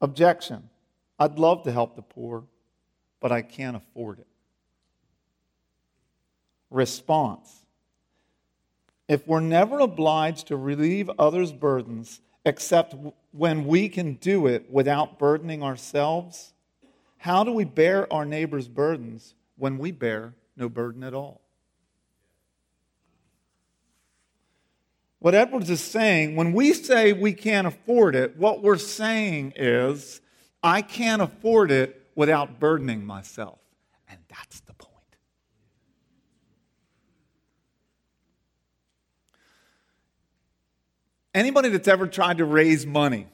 Objection. 0.00 0.70
I'd 1.18 1.38
love 1.38 1.62
to 1.64 1.72
help 1.72 1.96
the 1.96 2.02
poor, 2.02 2.44
but 3.20 3.32
I 3.32 3.42
can't 3.42 3.76
afford 3.76 4.18
it. 4.20 4.26
Response. 6.70 7.64
If 9.08 9.26
we're 9.26 9.40
never 9.40 9.78
obliged 9.78 10.48
to 10.48 10.56
relieve 10.56 11.10
others' 11.18 11.52
burdens 11.52 12.20
except 12.44 12.94
when 13.32 13.66
we 13.66 13.88
can 13.88 14.14
do 14.14 14.46
it 14.46 14.70
without 14.70 15.18
burdening 15.18 15.62
ourselves, 15.62 16.52
how 17.18 17.44
do 17.44 17.52
we 17.52 17.64
bear 17.64 18.12
our 18.12 18.24
neighbor's 18.24 18.68
burdens 18.68 19.34
when 19.56 19.78
we 19.78 19.90
bear 19.92 20.34
no 20.56 20.68
burden 20.68 21.02
at 21.02 21.14
all? 21.14 21.40
What 25.18 25.34
Edwards 25.34 25.70
is 25.70 25.80
saying, 25.80 26.36
when 26.36 26.52
we 26.52 26.72
say 26.72 27.12
we 27.12 27.32
can't 27.32 27.66
afford 27.66 28.14
it, 28.14 28.36
what 28.36 28.62
we're 28.62 28.78
saying 28.78 29.54
is, 29.56 30.20
I 30.62 30.82
can't 30.82 31.22
afford 31.22 31.70
it 31.70 32.06
without 32.14 32.60
burdening 32.60 33.04
myself. 33.04 33.58
And 34.08 34.18
that's 34.28 34.60
the 34.60 34.74
point. 34.74 34.92
Anybody 41.36 41.68
that's 41.68 41.86
ever 41.86 42.06
tried 42.06 42.38
to 42.38 42.46
raise 42.46 42.86
money 42.86 43.26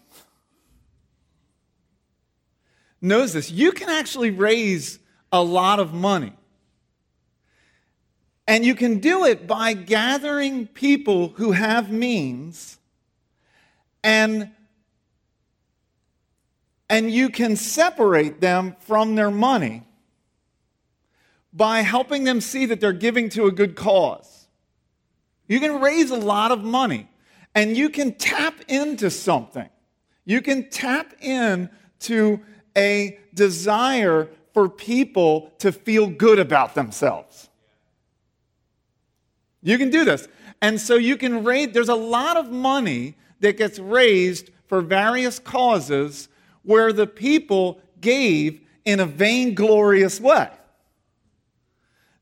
knows 3.00 3.32
this. 3.32 3.49
You 3.49 3.71
can 3.71 3.88
actually 3.88 4.32
raise 4.32 4.99
a 5.30 5.40
lot 5.40 5.78
of 5.78 5.94
money. 5.94 6.32
And 8.49 8.64
you 8.64 8.75
can 8.75 8.99
do 8.99 9.25
it 9.25 9.47
by 9.47 9.75
gathering 9.75 10.66
people 10.66 11.28
who 11.37 11.52
have 11.52 11.92
means 11.92 12.76
and 14.02 14.50
and 16.90 17.09
you 17.09 17.30
can 17.30 17.54
separate 17.54 18.40
them 18.40 18.75
from 18.80 19.14
their 19.14 19.30
money 19.30 19.87
by 21.52 21.82
helping 21.82 22.25
them 22.25 22.40
see 22.40 22.66
that 22.66 22.80
they're 22.80 22.92
giving 22.92 23.28
to 23.28 23.47
a 23.47 23.52
good 23.52 23.76
cause. 23.76 24.49
You 25.47 25.61
can 25.61 25.80
raise 25.80 26.11
a 26.11 26.16
lot 26.16 26.50
of 26.50 26.64
money 26.64 27.09
and 27.54 27.76
you 27.76 27.88
can 27.88 28.14
tap 28.14 28.54
into 28.68 29.11
something. 29.11 29.68
You 30.25 30.40
can 30.40 30.71
tap 30.71 31.14
into 31.21 32.40
a 32.76 33.18
desire 33.35 34.28
for 34.54 34.68
people 34.68 35.52
to 35.59 35.73
feel 35.73 36.06
good 36.06 36.38
about 36.38 36.75
themselves. 36.75 37.49
You 39.62 39.78
can 39.78 39.90
do 39.90 40.04
this. 40.04 40.28
And 40.61 40.80
so 40.80 40.94
you 40.94 41.16
can 41.16 41.44
raise, 41.44 41.73
there's 41.73 41.88
a 41.88 41.94
lot 41.94 42.37
of 42.37 42.50
money 42.50 43.16
that 43.40 43.56
gets 43.56 43.78
raised 43.78 44.50
for 44.66 44.80
various 44.80 45.38
causes 45.38 46.28
where 46.62 46.92
the 46.92 47.06
people 47.06 47.80
gave 48.00 48.61
in 48.85 49.00
a 49.00 49.06
vainglorious 49.06 50.21
way. 50.21 50.49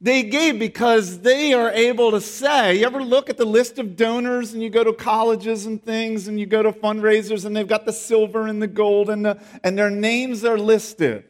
They 0.02 0.23
gave 0.23 0.59
because 0.59 1.21
they 1.21 1.52
are 1.52 1.71
able 1.71 2.11
to 2.12 2.23
say, 2.23 2.78
you 2.78 2.87
ever 2.87 3.02
look 3.02 3.28
at 3.28 3.37
the 3.37 3.45
list 3.45 3.78
of 3.78 3.97
donors 3.97 4.54
and 4.54 4.62
you 4.62 4.71
go 4.71 4.83
to 4.83 4.95
colleges 4.95 5.66
and 5.66 5.83
things 5.83 6.26
and 6.26 6.40
you 6.40 6.47
go 6.47 6.62
to 6.62 6.73
fundraisers 6.73 7.45
and 7.45 7.54
they've 7.54 7.69
got 7.69 7.85
the 7.85 7.92
silver 7.92 8.47
and 8.47 8.62
the 8.62 8.66
gold 8.66 9.11
and, 9.11 9.26
the, 9.26 9.38
and 9.62 9.76
their 9.76 9.90
names 9.90 10.42
are 10.42 10.59
listed. 10.59 11.25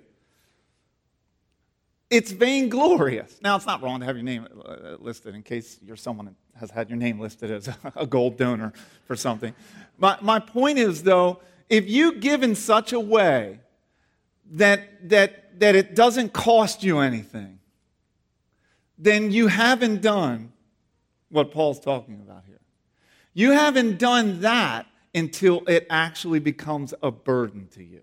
It's 2.10 2.32
vainglorious. 2.32 3.40
Now, 3.42 3.56
it's 3.56 3.66
not 3.66 3.82
wrong 3.82 4.00
to 4.00 4.06
have 4.06 4.16
your 4.16 4.24
name 4.24 4.46
uh, 4.64 4.96
listed 4.98 5.34
in 5.34 5.42
case 5.42 5.78
you're 5.82 5.96
someone 5.96 6.26
that 6.26 6.34
has 6.58 6.70
had 6.70 6.90
your 6.90 6.98
name 6.98 7.20
listed 7.20 7.50
as 7.50 7.68
a 7.96 8.06
gold 8.06 8.36
donor 8.36 8.72
for 9.04 9.16
something. 9.16 9.54
My, 9.96 10.16
my 10.20 10.38
point 10.38 10.78
is, 10.78 11.04
though, 11.04 11.40
if 11.68 11.88
you 11.88 12.14
give 12.14 12.42
in 12.42 12.56
such 12.56 12.92
a 12.92 13.00
way 13.00 13.60
that, 14.52 15.08
that, 15.08 15.60
that 15.60 15.76
it 15.76 15.94
doesn't 15.94 16.32
cost 16.32 16.82
you 16.82 16.98
anything, 16.98 17.59
then 19.00 19.32
you 19.32 19.46
haven't 19.46 20.02
done 20.02 20.52
what 21.30 21.50
Paul's 21.50 21.80
talking 21.80 22.20
about 22.20 22.44
here. 22.46 22.60
You 23.32 23.52
haven't 23.52 23.98
done 23.98 24.42
that 24.42 24.86
until 25.14 25.62
it 25.66 25.86
actually 25.88 26.38
becomes 26.38 26.92
a 27.02 27.10
burden 27.10 27.68
to 27.72 27.82
you. 27.82 28.02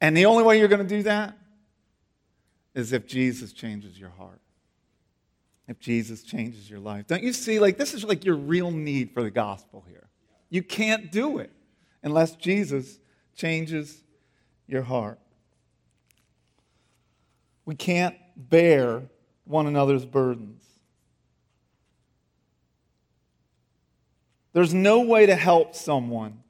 And 0.00 0.16
the 0.16 0.26
only 0.26 0.44
way 0.44 0.58
you're 0.58 0.68
going 0.68 0.86
to 0.86 0.96
do 0.96 1.02
that 1.04 1.36
is 2.74 2.92
if 2.92 3.06
Jesus 3.06 3.52
changes 3.52 3.98
your 3.98 4.10
heart. 4.10 4.40
If 5.66 5.80
Jesus 5.80 6.22
changes 6.22 6.70
your 6.70 6.78
life. 6.78 7.06
Don't 7.06 7.22
you 7.22 7.32
see? 7.32 7.58
Like, 7.58 7.78
this 7.78 7.94
is 7.94 8.04
like 8.04 8.24
your 8.24 8.36
real 8.36 8.70
need 8.70 9.12
for 9.12 9.22
the 9.22 9.30
gospel 9.30 9.84
here. 9.88 10.08
You 10.50 10.62
can't 10.62 11.10
do 11.10 11.38
it 11.38 11.50
unless 12.02 12.36
Jesus 12.36 12.98
changes 13.34 14.02
your 14.66 14.82
heart. 14.82 15.18
We 17.64 17.74
can't 17.74 18.16
bear 18.38 19.02
one 19.44 19.66
another's 19.66 20.06
burdens. 20.06 20.62
There's 24.52 24.72
no 24.72 25.00
way 25.00 25.26
to 25.26 25.34
help 25.34 25.74
someone 25.74 26.42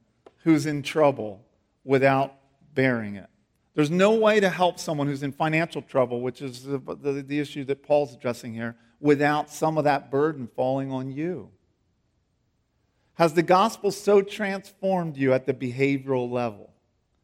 who's 0.45 0.67
in 0.67 0.83
trouble 0.83 1.45
without 1.85 2.35
bearing 2.75 3.17
it. 3.17 3.29
There's 3.75 3.91
no 3.91 4.15
way 4.15 4.41
to 4.41 4.49
help 4.49 4.79
someone 4.79 5.07
who's 5.07 5.23
in 5.23 5.33
financial 5.33 5.83
trouble, 5.83 6.21
which 6.21 6.43
is 6.43 6.65
the, 6.65 6.79
the, 6.79 7.23
the, 7.23 7.39
issue 7.39 7.65
that 7.65 7.83
Paul's 7.83 8.15
addressing 8.15 8.53
here, 8.53 8.77
without 9.01 9.51
some 9.51 9.79
of 9.79 9.85
that 9.85 10.11
burden 10.11 10.49
falling 10.57 10.91
on 10.91 11.11
you. 11.11 11.51
Has 13.15 13.35
the 13.35 13.43
gospel 13.43 13.91
so 13.91 14.23
transformed 14.23 15.17
you 15.17 15.33
at 15.33 15.47
the 15.47 15.55
behavioral 15.55 16.31
level? 16.31 16.73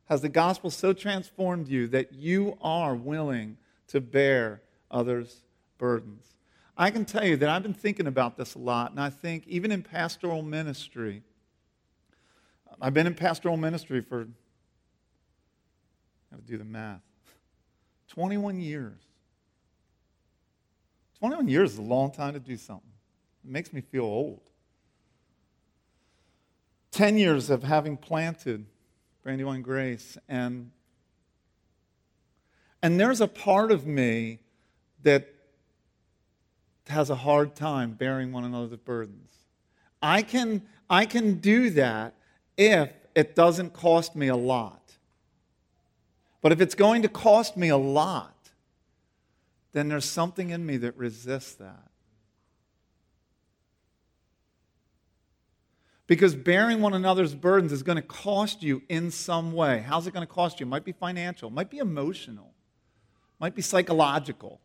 Has 0.06 0.20
the 0.20 0.28
gospel 0.28 0.70
so 0.70 0.92
transformed 0.92 1.68
you 1.68 1.88
that 1.88 2.12
you 2.12 2.56
are 2.60 2.94
willing 2.94 3.56
to 3.88 4.00
bear 4.00 4.62
others' 4.90 5.42
burdens? 5.78 6.34
I 6.76 6.90
can 6.90 7.04
tell 7.04 7.24
you 7.24 7.36
that 7.36 7.48
I've 7.48 7.62
been 7.62 7.74
thinking 7.74 8.06
about 8.06 8.36
this 8.36 8.54
a 8.54 8.58
lot, 8.58 8.90
and 8.90 9.00
I 9.00 9.10
think 9.10 9.46
even 9.46 9.70
in 9.70 9.82
pastoral 9.82 10.42
ministry, 10.42 11.22
I've 12.80 12.94
been 12.94 13.06
in 13.06 13.14
pastoral 13.14 13.56
ministry 13.56 14.00
for, 14.00 14.22
I 14.22 14.26
have 16.32 16.40
to 16.40 16.46
do 16.46 16.58
the 16.58 16.64
math, 16.64 17.02
21 18.08 18.60
years. 18.60 19.00
21 21.20 21.48
years 21.48 21.72
is 21.74 21.78
a 21.78 21.82
long 21.82 22.10
time 22.10 22.34
to 22.34 22.40
do 22.40 22.56
something. 22.56 22.90
It 23.44 23.50
makes 23.50 23.72
me 23.72 23.80
feel 23.80 24.04
old. 24.04 24.40
10 26.90 27.16
years 27.16 27.50
of 27.50 27.62
having 27.62 27.96
planted 27.96 28.66
Brandywine 29.22 29.62
Grace, 29.62 30.18
and, 30.28 30.70
and 32.84 33.00
there's 33.00 33.22
a 33.22 33.26
part 33.26 33.72
of 33.72 33.86
me 33.86 34.40
that 35.04 35.26
has 36.88 37.08
a 37.08 37.14
hard 37.14 37.56
time 37.56 37.92
bearing 37.92 38.30
one 38.30 38.44
another's 38.44 38.76
burdens. 38.76 39.32
I 40.02 40.20
can, 40.20 40.60
I 40.90 41.06
can 41.06 41.36
do 41.36 41.70
that 41.70 42.14
if 42.58 42.90
it 43.14 43.34
doesn't 43.34 43.72
cost 43.72 44.14
me 44.14 44.28
a 44.28 44.36
lot. 44.36 44.92
But 46.42 46.52
if 46.52 46.60
it's 46.60 46.74
going 46.74 47.00
to 47.00 47.08
cost 47.08 47.56
me 47.56 47.70
a 47.70 47.76
lot, 47.78 48.50
then 49.72 49.88
there's 49.88 50.04
something 50.04 50.50
in 50.50 50.66
me 50.66 50.76
that 50.76 50.94
resists 50.98 51.54
that. 51.54 51.88
Because 56.06 56.34
bearing 56.34 56.82
one 56.82 56.92
another's 56.92 57.34
burdens 57.34 57.72
is 57.72 57.82
going 57.82 57.96
to 57.96 58.02
cost 58.02 58.62
you 58.62 58.82
in 58.90 59.10
some 59.10 59.52
way. 59.54 59.78
How's 59.80 60.06
it 60.06 60.12
going 60.12 60.26
to 60.26 60.30
cost 60.30 60.60
you? 60.60 60.66
It 60.66 60.68
might 60.68 60.84
be 60.84 60.92
financial, 60.92 61.48
it 61.48 61.54
might 61.54 61.70
be 61.70 61.78
emotional, 61.78 62.53
might 63.38 63.54
be 63.54 63.62
psychological, 63.62 64.60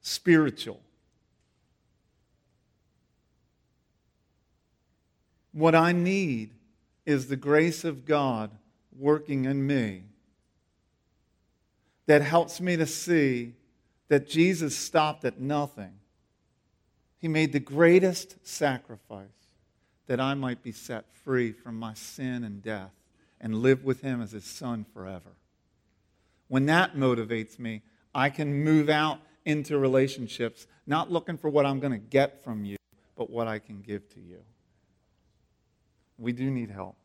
spiritual. 0.00 0.80
What 5.52 5.74
I 5.74 5.92
need 5.92 6.50
is 7.04 7.28
the 7.28 7.36
grace 7.36 7.84
of 7.84 8.04
God 8.04 8.50
working 8.98 9.44
in 9.44 9.66
me 9.66 10.02
that 12.06 12.22
helps 12.22 12.60
me 12.60 12.76
to 12.76 12.86
see 12.86 13.54
that 14.08 14.28
Jesus 14.28 14.76
stopped 14.76 15.24
at 15.24 15.40
nothing. 15.40 15.92
He 17.18 17.28
made 17.28 17.52
the 17.52 17.60
greatest 17.60 18.46
sacrifice 18.46 19.26
that 20.06 20.20
I 20.20 20.34
might 20.34 20.62
be 20.62 20.72
set 20.72 21.04
free 21.24 21.52
from 21.52 21.78
my 21.78 21.94
sin 21.94 22.44
and 22.44 22.62
death 22.62 22.92
and 23.40 23.62
live 23.62 23.84
with 23.84 24.02
Him 24.02 24.22
as 24.22 24.32
His 24.32 24.44
Son 24.44 24.84
forever. 24.92 25.32
When 26.48 26.66
that 26.66 26.94
motivates 26.94 27.58
me, 27.58 27.82
I 28.16 28.30
can 28.30 28.64
move 28.64 28.88
out 28.88 29.20
into 29.44 29.76
relationships, 29.76 30.66
not 30.86 31.12
looking 31.12 31.36
for 31.36 31.50
what 31.50 31.66
I'm 31.66 31.80
going 31.80 31.92
to 31.92 31.98
get 31.98 32.42
from 32.42 32.64
you, 32.64 32.78
but 33.14 33.28
what 33.28 33.46
I 33.46 33.58
can 33.58 33.82
give 33.82 34.08
to 34.14 34.20
you. 34.20 34.38
We 36.16 36.32
do 36.32 36.50
need 36.50 36.70
help. 36.70 36.96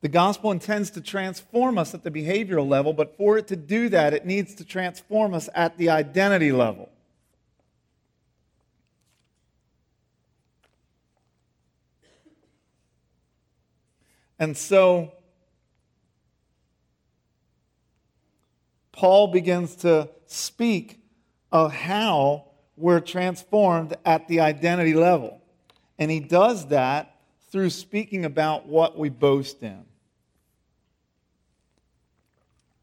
The 0.00 0.08
gospel 0.08 0.50
intends 0.50 0.90
to 0.92 1.02
transform 1.02 1.76
us 1.76 1.92
at 1.92 2.02
the 2.02 2.10
behavioral 2.10 2.66
level, 2.66 2.94
but 2.94 3.14
for 3.18 3.36
it 3.36 3.46
to 3.48 3.56
do 3.56 3.90
that, 3.90 4.14
it 4.14 4.24
needs 4.24 4.54
to 4.54 4.64
transform 4.64 5.34
us 5.34 5.50
at 5.54 5.76
the 5.76 5.90
identity 5.90 6.50
level. 6.50 6.88
And 14.38 14.56
so, 14.56 15.12
Paul 18.92 19.28
begins 19.28 19.76
to 19.76 20.08
speak 20.26 21.00
of 21.52 21.72
how 21.72 22.46
we're 22.76 23.00
transformed 23.00 23.96
at 24.04 24.28
the 24.28 24.40
identity 24.40 24.94
level. 24.94 25.40
And 25.98 26.10
he 26.10 26.20
does 26.20 26.68
that 26.68 27.16
through 27.50 27.70
speaking 27.70 28.24
about 28.24 28.66
what 28.66 28.98
we 28.98 29.08
boast 29.08 29.62
in. 29.62 29.84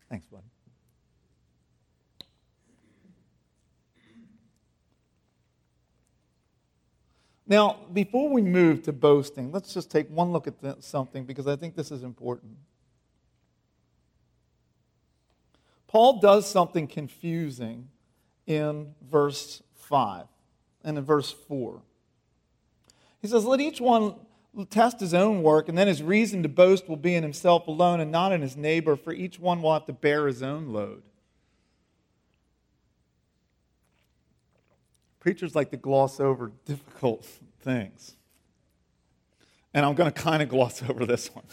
Thanks, 0.09 0.25
bud. 0.27 0.41
Now, 7.51 7.79
before 7.91 8.29
we 8.29 8.41
move 8.41 8.81
to 8.83 8.93
boasting, 8.93 9.51
let's 9.51 9.73
just 9.73 9.91
take 9.91 10.09
one 10.09 10.31
look 10.31 10.47
at 10.47 10.81
something 10.85 11.25
because 11.25 11.47
I 11.47 11.57
think 11.57 11.75
this 11.75 11.91
is 11.91 12.01
important. 12.01 12.53
Paul 15.85 16.21
does 16.21 16.49
something 16.49 16.87
confusing 16.87 17.89
in 18.47 18.95
verse 19.05 19.61
5 19.73 20.27
and 20.85 20.97
in 20.97 21.03
verse 21.03 21.29
4. 21.49 21.81
He 23.21 23.27
says, 23.27 23.43
Let 23.43 23.59
each 23.59 23.81
one 23.81 24.15
test 24.69 25.01
his 25.01 25.13
own 25.13 25.43
work, 25.43 25.67
and 25.67 25.77
then 25.77 25.89
his 25.89 26.01
reason 26.01 26.43
to 26.43 26.49
boast 26.49 26.87
will 26.87 26.95
be 26.95 27.15
in 27.15 27.21
himself 27.21 27.67
alone 27.67 27.99
and 27.99 28.13
not 28.13 28.31
in 28.31 28.41
his 28.41 28.55
neighbor, 28.55 28.95
for 28.95 29.11
each 29.11 29.39
one 29.39 29.61
will 29.61 29.73
have 29.73 29.87
to 29.87 29.93
bear 29.93 30.25
his 30.25 30.41
own 30.41 30.69
load. 30.69 31.03
Preachers 35.21 35.55
like 35.55 35.69
to 35.69 35.77
gloss 35.77 36.19
over 36.19 36.51
difficult 36.65 37.25
things. 37.61 38.15
And 39.73 39.85
I'm 39.85 39.95
going 39.95 40.11
to 40.11 40.21
kind 40.21 40.43
of 40.43 40.49
gloss 40.49 40.83
over 40.89 41.05
this 41.05 41.33
one. 41.33 41.45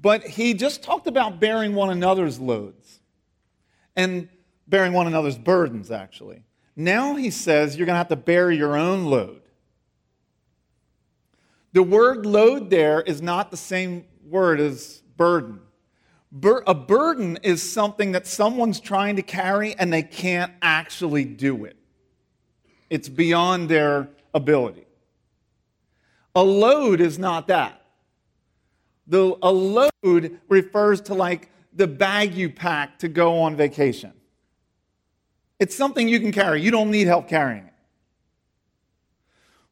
But 0.00 0.22
he 0.22 0.54
just 0.54 0.82
talked 0.84 1.08
about 1.08 1.40
bearing 1.40 1.74
one 1.74 1.90
another's 1.90 2.38
loads. 2.38 3.00
And 3.96 4.28
bearing 4.68 4.92
one 4.92 5.06
another's 5.06 5.38
burdens, 5.38 5.90
actually. 5.90 6.44
Now 6.76 7.14
he 7.16 7.30
says 7.30 7.76
you're 7.76 7.86
going 7.86 7.94
to 7.94 7.98
have 7.98 8.08
to 8.08 8.16
bear 8.16 8.50
your 8.50 8.76
own 8.76 9.06
load. 9.06 9.40
The 11.72 11.82
word 11.82 12.26
load 12.26 12.70
there 12.70 13.00
is 13.00 13.22
not 13.22 13.50
the 13.50 13.56
same 13.56 14.04
word 14.24 14.60
as 14.60 15.02
burden. 15.16 15.60
Bur- 16.34 16.64
a 16.66 16.74
burden 16.74 17.38
is 17.44 17.62
something 17.62 18.10
that 18.12 18.26
someone's 18.26 18.80
trying 18.80 19.14
to 19.16 19.22
carry 19.22 19.72
and 19.76 19.92
they 19.92 20.02
can't 20.02 20.52
actually 20.60 21.24
do 21.24 21.64
it, 21.64 21.76
it's 22.90 23.08
beyond 23.08 23.68
their 23.68 24.08
ability. 24.34 24.84
A 26.34 26.42
load 26.42 27.00
is 27.00 27.20
not 27.20 27.46
that. 27.46 27.80
The, 29.06 29.36
a 29.42 29.52
load 29.52 30.40
refers 30.48 31.00
to 31.02 31.14
like 31.14 31.50
the 31.72 31.86
bag 31.86 32.34
you 32.34 32.50
pack 32.50 32.98
to 32.98 33.08
go 33.08 33.40
on 33.42 33.54
vacation. 33.54 34.12
It's 35.60 35.76
something 35.76 36.08
you 36.08 36.18
can 36.18 36.32
carry. 36.32 36.60
You 36.60 36.72
don't 36.72 36.90
need 36.90 37.06
help 37.06 37.28
carrying 37.28 37.64
it. 37.64 37.72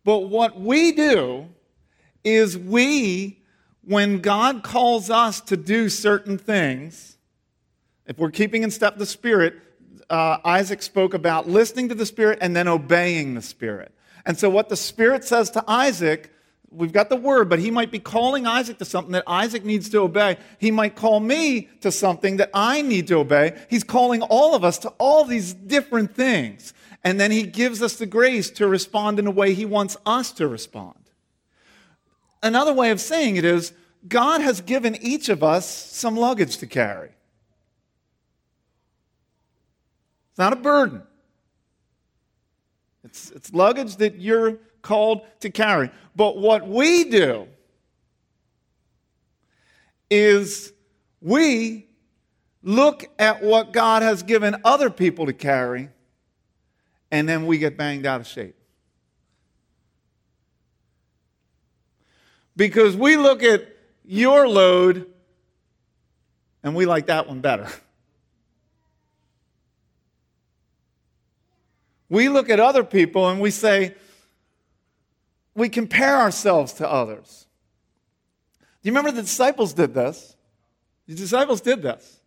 But 0.05 0.29
what 0.29 0.61
we 0.61 0.92
do 0.92 1.48
is 2.22 2.57
we, 2.57 3.41
when 3.85 4.21
God 4.21 4.62
calls 4.62 5.11
us 5.11 5.40
to 5.42 5.57
do 5.57 5.88
certain 5.88 6.38
things, 6.38 7.16
if 8.07 8.18
we're 8.18 8.31
keeping 8.31 8.62
in 8.62 8.71
step 8.71 8.99
the 8.99 9.07
Spirit, 9.07 9.55
uh, 10.09 10.38
Isaac 10.45 10.83
spoke 10.83 11.14
about 11.14 11.49
listening 11.49 11.88
to 11.88 11.95
the 11.95 12.07
Spirit 12.07 12.38
and 12.40 12.55
then 12.55 12.68
obeying 12.68 13.35
the 13.35 13.42
Spirit. 13.42 13.92
And 14.25 14.38
so, 14.38 14.49
what 14.51 14.68
the 14.68 14.77
Spirit 14.77 15.25
says 15.25 15.51
to 15.51 15.64
Isaac 15.66 16.31
we've 16.73 16.92
got 16.92 17.09
the 17.09 17.16
word, 17.16 17.49
but 17.49 17.59
he 17.59 17.71
might 17.71 17.90
be 17.90 17.99
calling 17.99 18.47
Isaac 18.47 18.79
to 18.79 18.85
something 18.85 19.12
that 19.12 19.25
Isaac 19.27 19.64
needs 19.64 19.88
to 19.90 19.99
obey. 20.01 20.38
He 20.59 20.71
might 20.71 20.97
call 20.97 21.21
me 21.21 21.68
to 21.81 21.92
something 21.92 22.38
that 22.38 22.51
I 22.55 22.83
need 22.83 23.09
to 23.09 23.16
obey. 23.16 23.59
He's 23.68 23.85
calling 23.85 24.23
all 24.23 24.55
of 24.55 24.64
us 24.64 24.79
to 24.79 24.88
all 24.99 25.25
these 25.25 25.53
different 25.53 26.14
things. 26.14 26.73
And 27.05 27.21
then 27.21 27.31
he 27.31 27.42
gives 27.42 27.83
us 27.83 27.97
the 27.97 28.07
grace 28.07 28.51
to 28.53 28.66
respond 28.66 29.18
in 29.18 29.27
a 29.27 29.31
way 29.31 29.55
he 29.55 29.66
wants 29.66 29.97
us 30.07 30.33
to 30.33 30.49
respond. 30.49 31.02
Another 32.42 32.72
way 32.72 32.90
of 32.90 33.00
saying 33.00 33.37
it 33.37 33.44
is 33.44 33.72
God 34.09 34.40
has 34.40 34.61
given 34.61 34.96
each 35.00 35.28
of 35.28 35.42
us 35.42 35.68
some 35.68 36.16
luggage 36.16 36.57
to 36.59 36.66
carry. 36.66 37.11
It's 40.31 40.38
not 40.38 40.52
a 40.52 40.57
burden. 40.57 41.02
It's, 43.05 43.31
it's 43.31 43.52
luggage 43.52 43.96
that 43.96 44.18
you're 44.18 44.59
called 44.81 45.22
to 45.40 45.50
carry. 45.50 45.90
But 46.16 46.37
what 46.38 46.66
we 46.66 47.05
do 47.05 47.46
is 50.11 50.72
we 51.20 51.87
look 52.62 53.05
at 53.18 53.42
what 53.42 53.72
God 53.72 54.02
has 54.02 54.22
given 54.22 54.57
other 54.64 54.90
people 54.90 55.26
to 55.26 55.33
carry, 55.33 55.88
and 57.11 57.28
then 57.28 57.46
we 57.46 57.59
get 57.59 57.76
banged 57.76 58.07
out 58.07 58.20
of 58.20 58.26
shape. 58.26 58.57
Because 62.57 62.97
we 62.97 63.17
look 63.17 63.43
at 63.43 63.67
your 64.05 64.49
load 64.49 65.07
and 66.62 66.75
we 66.75 66.87
like 66.87 67.07
that 67.07 67.29
one 67.29 67.41
better. 67.41 67.69
We 72.09 72.29
look 72.29 72.51
at 72.51 72.61
other 72.61 72.85
people 72.85 73.31
and 73.31 73.41
we 73.41 73.51
say, 73.51 73.95
we 75.55 75.71
compare 75.71 76.15
ourselves 76.15 76.75
to 76.75 76.87
others. 76.87 77.47
Do 78.61 78.67
you 78.83 78.93
remember 78.93 79.12
the 79.12 79.23
disciples 79.23 79.73
did 79.73 79.95
this? 79.95 80.37
The 81.07 81.15
disciples 81.15 81.62
did 81.62 81.81
this. 81.81 82.21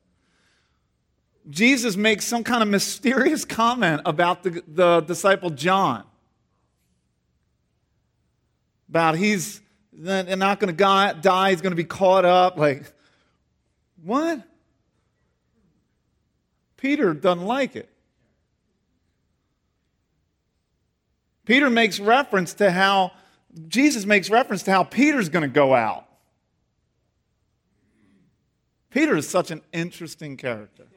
Jesus 1.50 1.96
makes 1.96 2.26
some 2.26 2.44
kind 2.44 2.64
of 2.64 2.70
mysterious 2.70 3.46
comment 3.46 4.02
about 4.06 4.42
the, 4.42 4.64
the 4.68 5.02
disciple 5.02 5.52
John. 5.52 6.04
About 8.90 9.16
he's 9.18 9.62
not 9.98 10.60
going 10.60 10.76
to 10.76 11.18
die, 11.22 11.50
he's 11.50 11.62
going 11.62 11.72
to 11.72 11.76
be 11.76 11.84
caught 11.84 12.26
up. 12.26 12.58
Like, 12.58 12.84
what? 14.04 14.42
Peter 16.78 17.14
doesn't 17.14 17.46
like 17.46 17.76
it. 17.76 17.90
Peter 21.46 21.70
makes 21.70 22.00
reference 22.00 22.56
to 22.56 22.72
how, 22.72 23.12
Jesus 23.68 24.06
makes 24.06 24.30
reference 24.30 24.64
to 24.64 24.72
how 24.72 24.84
Peter's 24.84 25.30
going 25.30 25.44
to 25.44 25.48
go 25.48 25.74
out. 25.74 26.06
Peter 28.90 29.16
is 29.16 29.28
such 29.30 29.52
an 29.52 29.62
interesting 29.74 30.38
character. 30.38 30.88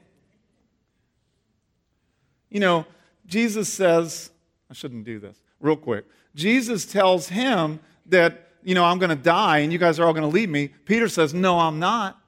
You 2.48 2.60
know, 2.60 2.86
Jesus 3.26 3.68
says, 3.68 4.30
I 4.70 4.74
shouldn't 4.74 5.04
do 5.04 5.18
this, 5.18 5.36
real 5.60 5.76
quick. 5.76 6.06
Jesus 6.34 6.86
tells 6.86 7.28
him 7.28 7.80
that, 8.06 8.47
you 8.62 8.74
know, 8.74 8.84
I'm 8.84 8.98
going 8.98 9.10
to 9.10 9.16
die 9.16 9.58
and 9.58 9.72
you 9.72 9.78
guys 9.78 9.98
are 9.98 10.06
all 10.06 10.12
going 10.12 10.28
to 10.28 10.34
leave 10.34 10.48
me. 10.48 10.68
Peter 10.84 11.08
says, 11.08 11.34
No, 11.34 11.58
I'm 11.58 11.78
not. 11.78 12.20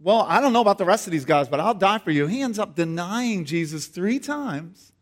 Well, 0.00 0.24
I 0.28 0.40
don't 0.40 0.52
know 0.52 0.60
about 0.60 0.78
the 0.78 0.84
rest 0.84 1.06
of 1.06 1.12
these 1.12 1.24
guys, 1.24 1.48
but 1.48 1.58
I'll 1.58 1.74
die 1.74 1.98
for 1.98 2.10
you. 2.10 2.26
He 2.26 2.40
ends 2.40 2.58
up 2.58 2.76
denying 2.76 3.44
Jesus 3.44 3.86
three 3.86 4.18
times 4.18 4.92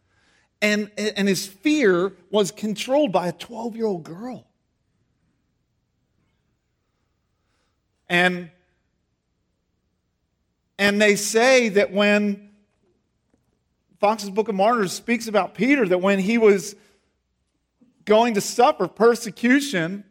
and, 0.63 0.91
and 0.97 1.29
his 1.29 1.47
fear 1.47 2.13
was 2.31 2.51
controlled 2.51 3.13
by 3.13 3.29
a 3.29 3.33
12 3.33 3.77
year 3.77 3.87
old 3.87 4.05
girl. 4.05 4.47
And, 8.09 8.51
and 10.79 11.01
they 11.01 11.17
say 11.17 11.69
that 11.71 11.93
when 11.93 12.51
Fox's 13.99 14.31
Book 14.31 14.49
of 14.49 14.55
Martyrs 14.55 14.93
speaks 14.93 15.27
about 15.27 15.55
Peter, 15.55 15.87
that 15.89 15.99
when 15.99 16.19
he 16.21 16.39
was 16.39 16.77
going 18.07 18.35
to 18.35 18.41
suffer 18.41 18.89
persecution 18.89 20.05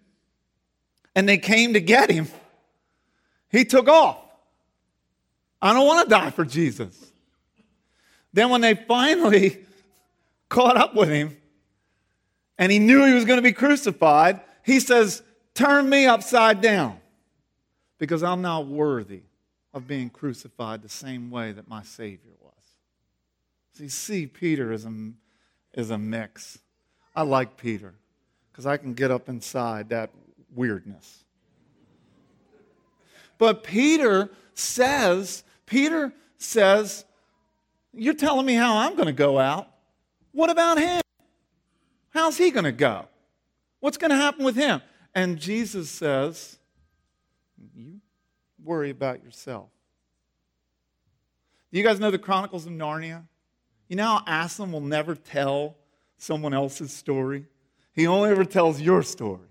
and 1.15 1.27
they 1.27 1.37
came 1.37 1.73
to 1.73 1.79
get 1.79 2.11
him, 2.11 2.27
he 3.49 3.65
took 3.65 3.87
off. 3.87 4.19
I 5.61 5.73
don't 5.73 5.87
want 5.87 6.07
to 6.07 6.09
die 6.09 6.29
for 6.29 6.45
Jesus. 6.45 7.11
Then, 8.33 8.49
when 8.49 8.61
they 8.61 8.75
finally 8.75 9.65
caught 10.49 10.77
up 10.77 10.93
with 10.93 11.09
him 11.09 11.35
and 12.57 12.71
he 12.71 12.79
knew 12.79 13.03
he 13.05 13.13
was 13.13 13.25
going 13.25 13.37
to 13.37 13.43
be 13.43 13.53
crucified, 13.53 14.41
he 14.63 14.79
says, 14.79 15.23
Turn 15.53 15.89
me 15.89 16.05
upside 16.05 16.59
down 16.59 16.99
because 17.97 18.23
I'm 18.23 18.41
not 18.41 18.67
worthy 18.67 19.21
of 19.73 19.87
being 19.87 20.09
crucified 20.09 20.81
the 20.81 20.89
same 20.89 21.31
way 21.31 21.53
that 21.53 21.69
my 21.69 21.81
Savior 21.81 22.33
was. 22.41 22.53
You 23.79 23.89
see, 23.89 24.27
Peter 24.27 24.71
is 24.73 24.85
a, 24.85 25.11
is 25.73 25.89
a 25.89 25.97
mix. 25.97 26.59
I 27.15 27.21
like 27.23 27.57
Peter 27.57 27.93
because 28.51 28.65
I 28.65 28.77
can 28.77 28.93
get 28.93 29.11
up 29.11 29.29
inside 29.29 29.89
that 29.89 30.11
weirdness. 30.53 31.23
But 33.37 33.63
Peter 33.63 34.29
says, 34.53 35.43
Peter 35.65 36.13
says, 36.37 37.05
You're 37.93 38.13
telling 38.13 38.45
me 38.45 38.53
how 38.53 38.77
I'm 38.77 38.95
going 38.95 39.07
to 39.07 39.13
go 39.13 39.39
out. 39.39 39.67
What 40.31 40.49
about 40.49 40.77
him? 40.77 41.01
How's 42.09 42.37
he 42.37 42.51
going 42.51 42.65
to 42.65 42.71
go? 42.71 43.07
What's 43.79 43.97
going 43.97 44.11
to 44.11 44.17
happen 44.17 44.45
with 44.45 44.55
him? 44.55 44.81
And 45.13 45.37
Jesus 45.37 45.89
says, 45.89 46.57
You 47.75 47.99
worry 48.63 48.89
about 48.89 49.23
yourself. 49.23 49.69
Do 51.71 51.77
you 51.77 51.83
guys 51.83 51.99
know 51.99 52.11
the 52.11 52.19
Chronicles 52.19 52.65
of 52.65 52.71
Narnia? 52.71 53.23
You 53.89 53.97
know 53.97 54.21
how 54.25 54.45
Aslan 54.45 54.71
will 54.71 54.81
never 54.81 55.13
tell 55.13 55.75
someone 56.17 56.53
else's 56.53 56.91
story? 56.91 57.45
He 57.93 58.07
only 58.07 58.29
ever 58.29 58.45
tells 58.45 58.81
your 58.81 59.03
story. 59.03 59.47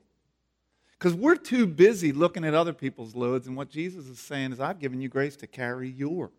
Because 0.93 1.15
we're 1.15 1.37
too 1.37 1.67
busy 1.67 2.13
looking 2.13 2.45
at 2.45 2.55
other 2.55 2.73
people's 2.73 3.15
loads, 3.15 3.47
and 3.47 3.57
what 3.57 3.69
Jesus 3.69 4.07
is 4.07 4.19
saying 4.19 4.53
is, 4.53 4.61
I've 4.61 4.79
given 4.79 5.01
you 5.01 5.09
grace 5.09 5.37
to 5.37 5.47
carry 5.47 5.89
yours. 5.89 6.31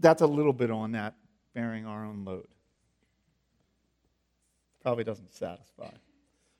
that's 0.00 0.22
a 0.22 0.26
little 0.26 0.52
bit 0.52 0.70
on 0.70 0.92
that, 0.92 1.14
bearing 1.54 1.86
our 1.86 2.04
own 2.04 2.24
load. 2.24 2.48
Probably 4.82 5.04
doesn't 5.04 5.34
satisfy, 5.34 5.90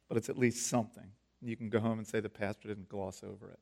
but 0.09 0.19
it's 0.19 0.29
at 0.29 0.39
least 0.39 0.67
something. 0.67 1.11
You 1.41 1.57
can 1.57 1.71
go 1.71 1.81
home 1.81 1.99
and 1.99 2.07
say 2.07 2.21
the 2.21 2.29
pastor 2.29 2.69
didn't 2.69 2.91
gloss 2.91 3.23
over 3.25 3.49
it. 3.49 3.59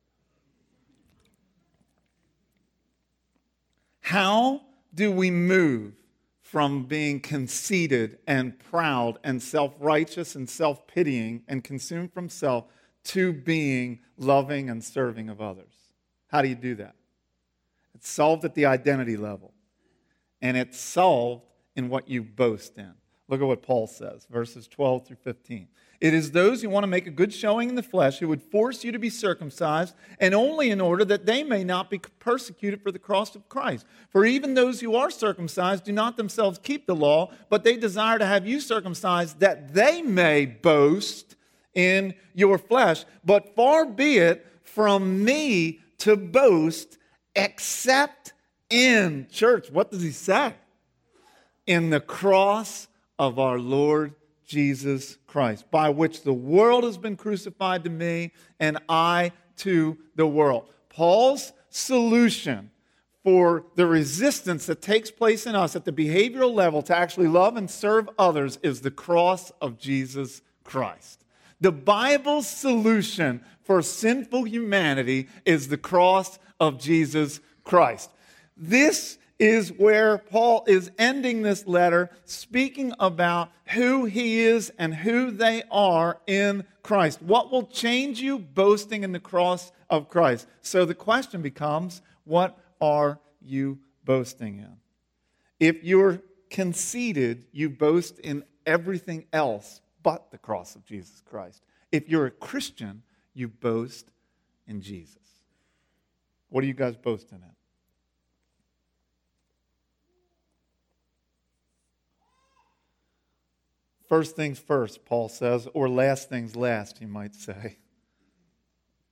How 4.01 4.61
do 4.93 5.11
we 5.11 5.31
move 5.31 5.93
from 6.51 6.83
being 6.85 7.19
conceited 7.19 8.17
and 8.25 8.57
proud 8.57 9.19
and 9.23 9.41
self 9.41 9.75
righteous 9.79 10.33
and 10.33 10.49
self 10.49 10.87
pitying 10.87 11.43
and 11.47 11.63
consumed 11.63 12.11
from 12.11 12.27
self 12.27 12.65
to 13.03 13.31
being 13.31 13.99
loving 14.17 14.69
and 14.69 14.83
serving 14.83 15.29
of 15.29 15.41
others? 15.41 15.73
How 16.27 16.41
do 16.41 16.47
you 16.47 16.55
do 16.55 16.75
that? 16.75 16.95
It's 17.93 18.09
solved 18.09 18.45
at 18.45 18.55
the 18.55 18.65
identity 18.65 19.15
level 19.15 19.53
and 20.41 20.57
it's 20.57 20.79
solved 20.79 21.45
in 21.75 21.89
what 21.89 22.09
you 22.09 22.23
boast 22.23 22.77
in. 22.77 22.93
Look 23.27 23.41
at 23.41 23.47
what 23.47 23.61
Paul 23.61 23.85
says, 23.85 24.25
verses 24.29 24.67
12 24.67 25.05
through 25.05 25.17
15. 25.17 25.67
It 26.01 26.13
is 26.13 26.31
those 26.31 26.61
who 26.61 26.69
want 26.69 26.83
to 26.83 26.87
make 26.87 27.07
a 27.07 27.11
good 27.11 27.33
showing 27.33 27.67
in 27.67 27.75
the 27.75 27.83
flesh 27.83 28.19
who 28.19 28.29
would 28.29 28.41
force 28.41 28.85
you 28.85 28.91
to 28.93 28.99
be 28.99 29.09
circumcised, 29.09 29.93
and 30.19 30.33
only 30.33 30.69
in 30.69 30.79
order 30.79 31.03
that 31.03 31.25
they 31.25 31.43
may 31.43 31.65
not 31.65 31.89
be 31.89 31.99
persecuted 32.19 32.81
for 32.81 32.91
the 32.91 32.99
cross 32.99 33.35
of 33.35 33.49
Christ. 33.49 33.85
For 34.09 34.23
even 34.23 34.53
those 34.53 34.79
who 34.79 34.95
are 34.95 35.11
circumcised 35.11 35.83
do 35.83 35.91
not 35.91 36.15
themselves 36.15 36.57
keep 36.63 36.85
the 36.85 36.95
law, 36.95 37.31
but 37.49 37.65
they 37.65 37.75
desire 37.75 38.17
to 38.17 38.25
have 38.25 38.47
you 38.47 38.61
circumcised 38.61 39.41
that 39.41 39.73
they 39.73 40.01
may 40.01 40.45
boast 40.45 41.35
in 41.73 42.13
your 42.33 42.57
flesh. 42.57 43.03
But 43.25 43.53
far 43.55 43.85
be 43.85 44.19
it 44.19 44.45
from 44.63 45.25
me 45.25 45.81
to 45.99 46.15
boast 46.15 46.97
except 47.35 48.31
in 48.69 49.27
church. 49.29 49.69
What 49.69 49.91
does 49.91 50.01
he 50.01 50.11
say? 50.11 50.53
In 51.67 51.89
the 51.89 51.99
cross 51.99 52.87
of 53.17 53.37
our 53.37 53.59
Lord 53.59 54.15
Jesus 54.49 55.19
Christ, 55.27 55.69
by 55.69 55.89
which 55.89 56.23
the 56.23 56.33
world 56.33 56.83
has 56.83 56.97
been 56.97 57.15
crucified 57.15 57.83
to 57.83 57.89
me 57.91 58.31
and 58.59 58.79
I 58.89 59.31
to 59.57 59.95
the 60.15 60.25
world. 60.25 60.67
Paul's 60.89 61.53
solution 61.69 62.71
for 63.23 63.65
the 63.75 63.85
resistance 63.85 64.65
that 64.65 64.81
takes 64.81 65.11
place 65.11 65.45
in 65.45 65.53
us 65.53 65.75
at 65.75 65.85
the 65.85 65.91
behavioral 65.91 66.51
level 66.51 66.81
to 66.81 66.97
actually 66.97 67.27
love 67.27 67.57
and 67.57 67.69
serve 67.69 68.09
others 68.17 68.57
is 68.63 68.81
the 68.81 68.89
cross 68.89 69.51
of 69.61 69.77
Jesus 69.77 70.41
Christ. 70.63 71.25
The 71.61 71.71
Bible's 71.71 72.47
solution 72.47 73.43
for 73.61 73.83
sinful 73.83 74.45
humanity 74.45 75.27
is 75.45 75.67
the 75.67 75.77
cross 75.77 76.39
of 76.59 76.79
Jesus 76.79 77.39
Christ. 77.63 78.09
This 78.57 79.18
is 79.39 79.71
where 79.71 80.17
Paul 80.17 80.65
is 80.67 80.91
ending 80.97 81.41
this 81.41 81.65
letter, 81.65 82.09
speaking 82.25 82.93
about 82.99 83.51
who 83.67 84.05
he 84.05 84.41
is 84.41 84.71
and 84.77 84.93
who 84.93 85.31
they 85.31 85.63
are 85.71 86.19
in 86.27 86.65
Christ. 86.83 87.21
What 87.21 87.51
will 87.51 87.65
change 87.65 88.19
you? 88.19 88.37
Boasting 88.37 89.03
in 89.03 89.13
the 89.13 89.19
cross 89.19 89.71
of 89.89 90.09
Christ. 90.09 90.47
So 90.61 90.85
the 90.85 90.93
question 90.93 91.41
becomes 91.41 92.01
what 92.25 92.57
are 92.81 93.19
you 93.41 93.79
boasting 94.03 94.59
in? 94.59 94.77
If 95.59 95.83
you're 95.83 96.21
conceited, 96.49 97.45
you 97.51 97.69
boast 97.69 98.19
in 98.19 98.43
everything 98.65 99.25
else 99.31 99.81
but 100.03 100.31
the 100.31 100.37
cross 100.37 100.75
of 100.75 100.85
Jesus 100.85 101.21
Christ. 101.25 101.63
If 101.91 102.09
you're 102.09 102.25
a 102.25 102.31
Christian, 102.31 103.03
you 103.33 103.47
boast 103.47 104.11
in 104.67 104.81
Jesus. 104.81 105.17
What 106.49 106.63
are 106.63 106.67
you 106.67 106.73
guys 106.73 106.95
boasting 106.95 107.39
in? 107.41 107.58
First 114.09 114.35
things 114.35 114.57
first, 114.59 115.05
Paul 115.05 115.29
says, 115.29 115.67
or 115.73 115.87
last 115.87 116.27
things 116.29 116.55
last, 116.55 116.99
you 116.99 117.07
might 117.07 117.35
say. 117.35 117.77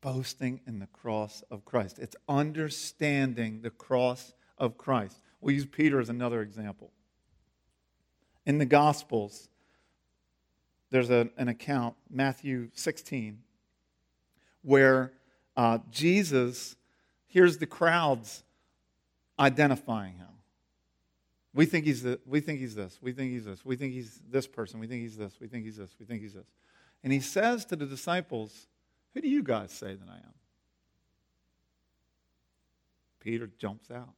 boasting 0.01 0.62
in 0.67 0.79
the 0.79 0.88
cross 0.88 1.43
of 1.49 1.65
Christ. 1.65 1.99
It's 1.99 2.15
understanding 2.29 3.62
the 3.62 3.69
cross 3.69 4.33
of 4.57 4.77
Christ. 4.77 5.17
We'll 5.41 5.55
use 5.55 5.65
Peter 5.65 5.99
as 5.99 6.10
another 6.10 6.41
example. 6.41 6.91
In 8.45 8.57
the 8.57 8.65
Gospels, 8.65 9.49
there's 10.89 11.10
a, 11.10 11.29
an 11.38 11.47
account, 11.47 11.95
Matthew 12.10 12.69
16, 12.73 13.39
where 14.62 15.13
uh, 15.55 15.79
Jesus 15.91 16.75
hears 17.25 17.57
the 17.57 17.65
crowds 17.65 18.43
identifying 19.39 20.17
him. 20.17 20.37
We 21.58 21.65
think 21.65 21.86
he's 21.86 22.04
the, 22.04 22.20
we 22.28 22.39
think 22.39 22.60
he's 22.60 22.76
this. 22.76 23.00
We 23.02 23.13
think 23.13 23.32
he's 23.32 23.46
this. 23.46 23.65
We 23.65 23.76
think 23.76 23.91
he's 23.91 24.22
this 24.30 24.46
person. 24.46 24.80
We 24.80 24.86
think 24.86 25.02
he's 25.02 25.17
this. 25.17 25.34
We 25.41 25.48
think 25.48 25.65
he's 25.65 25.78
this. 25.78 25.89
We 26.00 26.06
think 26.06 26.22
he's 26.22 26.36
this. 26.36 26.46
And 27.04 27.12
he 27.12 27.20
says 27.20 27.65
to 27.65 27.76
the 27.76 27.88
disciples, 27.88 28.67
"Who 29.15 29.22
do 29.22 29.28
you 29.28 29.41
guys 29.41 29.72
say 29.72 29.96
that 29.96 30.08
I 30.08 30.17
am?" 30.17 30.34
Peter 33.20 33.50
jumps 33.58 33.89
out. 33.89 34.13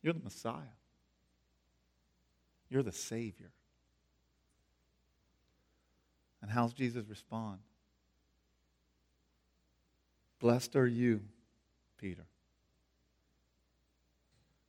You're 0.00 0.14
the 0.14 0.24
Messiah. 0.24 0.76
You're 2.70 2.82
the 2.82 2.92
Savior. 2.92 3.52
And 6.40 6.50
how's 6.50 6.72
Jesus 6.72 7.04
respond? 7.06 7.58
Blessed 10.38 10.76
are 10.76 10.86
you, 10.86 11.20
Peter. 11.98 12.24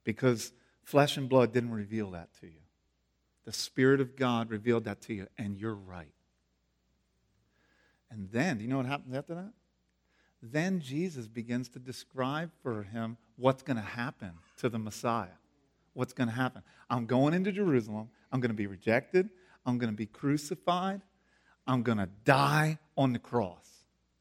Because 0.03 0.51
flesh 0.83 1.17
and 1.17 1.29
blood 1.29 1.53
didn't 1.53 1.71
reveal 1.71 2.11
that 2.11 2.29
to 2.41 2.47
you. 2.47 2.61
The 3.45 3.53
Spirit 3.53 4.01
of 4.01 4.15
God 4.15 4.49
revealed 4.51 4.85
that 4.85 5.01
to 5.03 5.13
you, 5.13 5.27
and 5.37 5.57
you're 5.57 5.73
right. 5.73 6.13
And 8.11 8.29
then, 8.31 8.57
do 8.57 8.63
you 8.63 8.69
know 8.69 8.77
what 8.77 8.85
happens 8.85 9.15
after 9.15 9.35
that? 9.35 9.51
Then 10.41 10.79
Jesus 10.79 11.27
begins 11.27 11.69
to 11.69 11.79
describe 11.79 12.51
for 12.63 12.83
him 12.83 13.17
what's 13.35 13.61
going 13.61 13.77
to 13.77 13.83
happen 13.83 14.31
to 14.57 14.69
the 14.69 14.79
Messiah. 14.79 15.37
What's 15.93 16.13
going 16.13 16.29
to 16.29 16.35
happen? 16.35 16.63
I'm 16.89 17.05
going 17.05 17.33
into 17.33 17.51
Jerusalem. 17.51 18.09
I'm 18.31 18.39
going 18.39 18.51
to 18.51 18.55
be 18.55 18.67
rejected. 18.67 19.29
I'm 19.65 19.77
going 19.77 19.91
to 19.91 19.97
be 19.97 20.05
crucified. 20.05 21.01
I'm 21.67 21.83
going 21.83 21.97
to 21.97 22.09
die 22.23 22.79
on 22.97 23.13
the 23.13 23.19
cross 23.19 23.67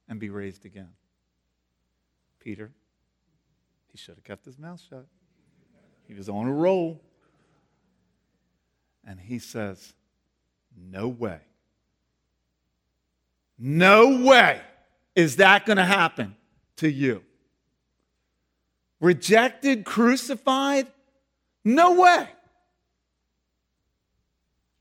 and 0.08 0.18
be 0.18 0.28
raised 0.28 0.64
again. 0.64 0.90
Peter, 2.40 2.72
he 3.90 3.98
should 3.98 4.16
have 4.16 4.24
kept 4.24 4.44
his 4.44 4.58
mouth 4.58 4.82
shut. 4.88 5.06
He 6.08 6.14
was 6.14 6.28
on 6.28 6.48
a 6.48 6.52
roll. 6.52 7.00
And 9.06 9.20
he 9.20 9.38
says, 9.38 9.92
No 10.76 11.06
way. 11.06 11.40
No 13.58 14.24
way 14.24 14.60
is 15.14 15.36
that 15.36 15.66
going 15.66 15.76
to 15.76 15.84
happen 15.84 16.34
to 16.76 16.90
you. 16.90 17.22
Rejected, 19.00 19.84
crucified? 19.84 20.86
No 21.64 22.00
way. 22.00 22.28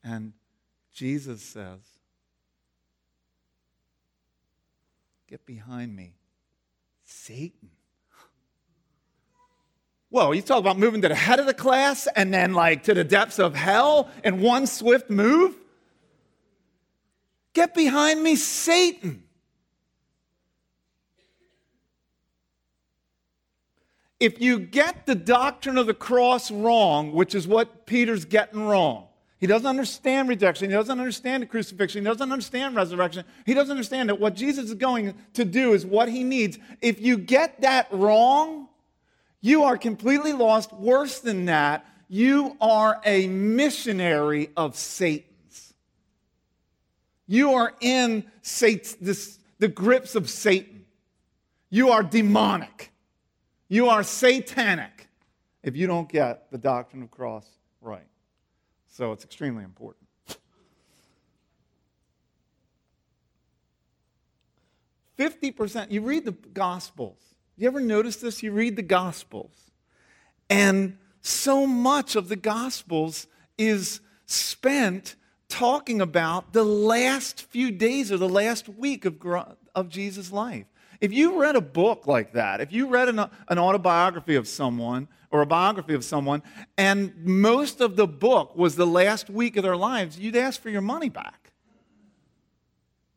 And 0.04 0.34
Jesus 0.94 1.42
says, 1.42 1.80
Get 5.28 5.46
behind 5.46 5.96
me, 5.96 6.14
Satan. 7.04 7.77
Whoa, 10.18 10.32
you 10.32 10.42
talk 10.42 10.58
about 10.58 10.80
moving 10.80 11.04
to 11.04 11.10
the 11.10 11.14
head 11.14 11.40
of 11.40 11.46
the 11.46 11.54
class 11.54 12.08
and 12.16 12.34
then 12.34 12.56
like 12.56 12.86
to 12.86 12.96
the 12.96 13.04
depths 13.04 13.38
of 13.38 13.54
hell 13.54 14.10
in 14.24 14.42
one 14.42 14.66
swift 14.66 15.12
move? 15.12 15.56
Get 17.54 17.76
behind 17.76 18.24
me, 18.24 18.36
Satan. 18.36 19.22
If 24.20 24.42
you 24.42 24.58
get 24.58 25.06
the 25.06 25.14
doctrine 25.14 25.78
of 25.78 25.86
the 25.86 25.94
cross 25.94 26.50
wrong, 26.50 27.12
which 27.12 27.36
is 27.36 27.48
what 27.48 27.86
Peter's 27.86 28.26
getting 28.26 28.66
wrong, 28.66 29.06
he 29.38 29.46
doesn't 29.46 29.68
understand 29.68 30.30
rejection. 30.30 30.72
He 30.72 30.76
doesn't 30.76 31.00
understand 31.00 31.44
the 31.44 31.46
crucifixion. 31.46 32.02
He 32.02 32.10
doesn't 32.10 32.32
understand 32.32 32.76
resurrection. 32.76 33.24
He 33.46 33.54
doesn't 33.54 33.70
understand 33.70 34.10
that 34.10 34.20
what 34.20 34.34
Jesus 34.34 34.66
is 34.66 34.74
going 34.74 35.14
to 35.34 35.46
do 35.46 35.74
is 35.74 35.86
what 35.86 36.10
he 36.10 36.24
needs. 36.24 36.58
If 36.82 37.00
you 37.00 37.20
get 37.20 37.62
that 37.62 37.88
wrong, 37.92 38.68
you 39.42 39.64
are 39.64 39.78
completely 39.78 40.34
lost. 40.34 40.74
Worse 40.74 41.20
than 41.20 41.46
that, 41.46 41.86
you 42.10 42.58
are 42.62 43.00
a 43.06 43.28
missionary 43.28 44.50
of 44.56 44.76
Satan's. 44.76 45.74
You 47.28 47.54
are 47.54 47.74
in 47.82 48.24
Satan's, 48.42 48.96
this, 48.96 49.40
the 49.60 49.68
grips 49.68 50.16
of 50.16 50.30
Satan. 50.30 50.86
You 51.70 51.90
are 51.90 52.04
demonic. 52.04 52.92
You 53.68 53.90
are 53.90 54.04
satanic 54.04 55.10
if 55.62 55.76
you 55.76 55.88
don't 55.88 56.08
get 56.08 56.50
the 56.52 56.58
doctrine 56.58 57.04
of 57.04 57.12
cross 57.12 57.46
right. 57.82 58.08
So 58.88 59.12
it's 59.12 59.26
extremely 59.26 59.66
important. 59.66 60.08
Fifty 65.18 65.52
percent. 65.52 65.92
You 65.92 66.02
read 66.02 66.26
the 66.26 66.32
Gospels. 66.32 67.20
You 67.58 67.68
ever 67.68 67.80
notice 67.80 68.18
this? 68.18 68.44
You 68.44 68.52
read 68.52 68.76
the 68.76 68.84
Gospels, 68.84 69.72
and 70.50 70.98
so 71.22 71.66
much 71.66 72.16
of 72.16 72.30
the 72.30 72.36
Gospels 72.36 73.28
is 73.58 74.00
spent 74.28 75.16
talking 75.50 76.00
about 76.00 76.54
the 76.54 76.64
last 76.64 77.42
few 77.42 77.72
days 77.72 78.12
or 78.12 78.18
the 78.18 78.30
last 78.30 78.70
week 78.70 79.06
of, 79.06 79.18
of 79.74 79.90
Jesus' 79.90 80.32
life. 80.32 80.66
If 81.02 81.14
you 81.14 81.42
read 81.42 81.56
a 81.56 81.62
book 81.62 82.06
like 82.06 82.34
that, 82.34 82.62
if 82.62 82.72
you 82.72 82.88
read 82.88 83.10
an, 83.10 83.20
an, 83.20 83.58
autobiography 83.58 84.36
of 84.36 84.48
someone 84.48 85.08
or 85.32 85.42
a 85.42 85.46
biography 85.46 85.94
of 85.94 86.04
someone, 86.04 86.44
and 86.78 87.14
most 87.24 87.82
of 87.82 87.96
the 87.96 88.08
book 88.08 88.56
was 88.56 88.76
the 88.76 88.88
last 88.88 89.30
week 89.30 89.58
of 89.58 89.64
their 89.64 89.78
lives, 89.78 90.20
you'd 90.20 90.36
ask 90.36 90.62
for 90.62 90.70
your 90.70 90.82
money 90.82 91.10
back. 91.10 91.52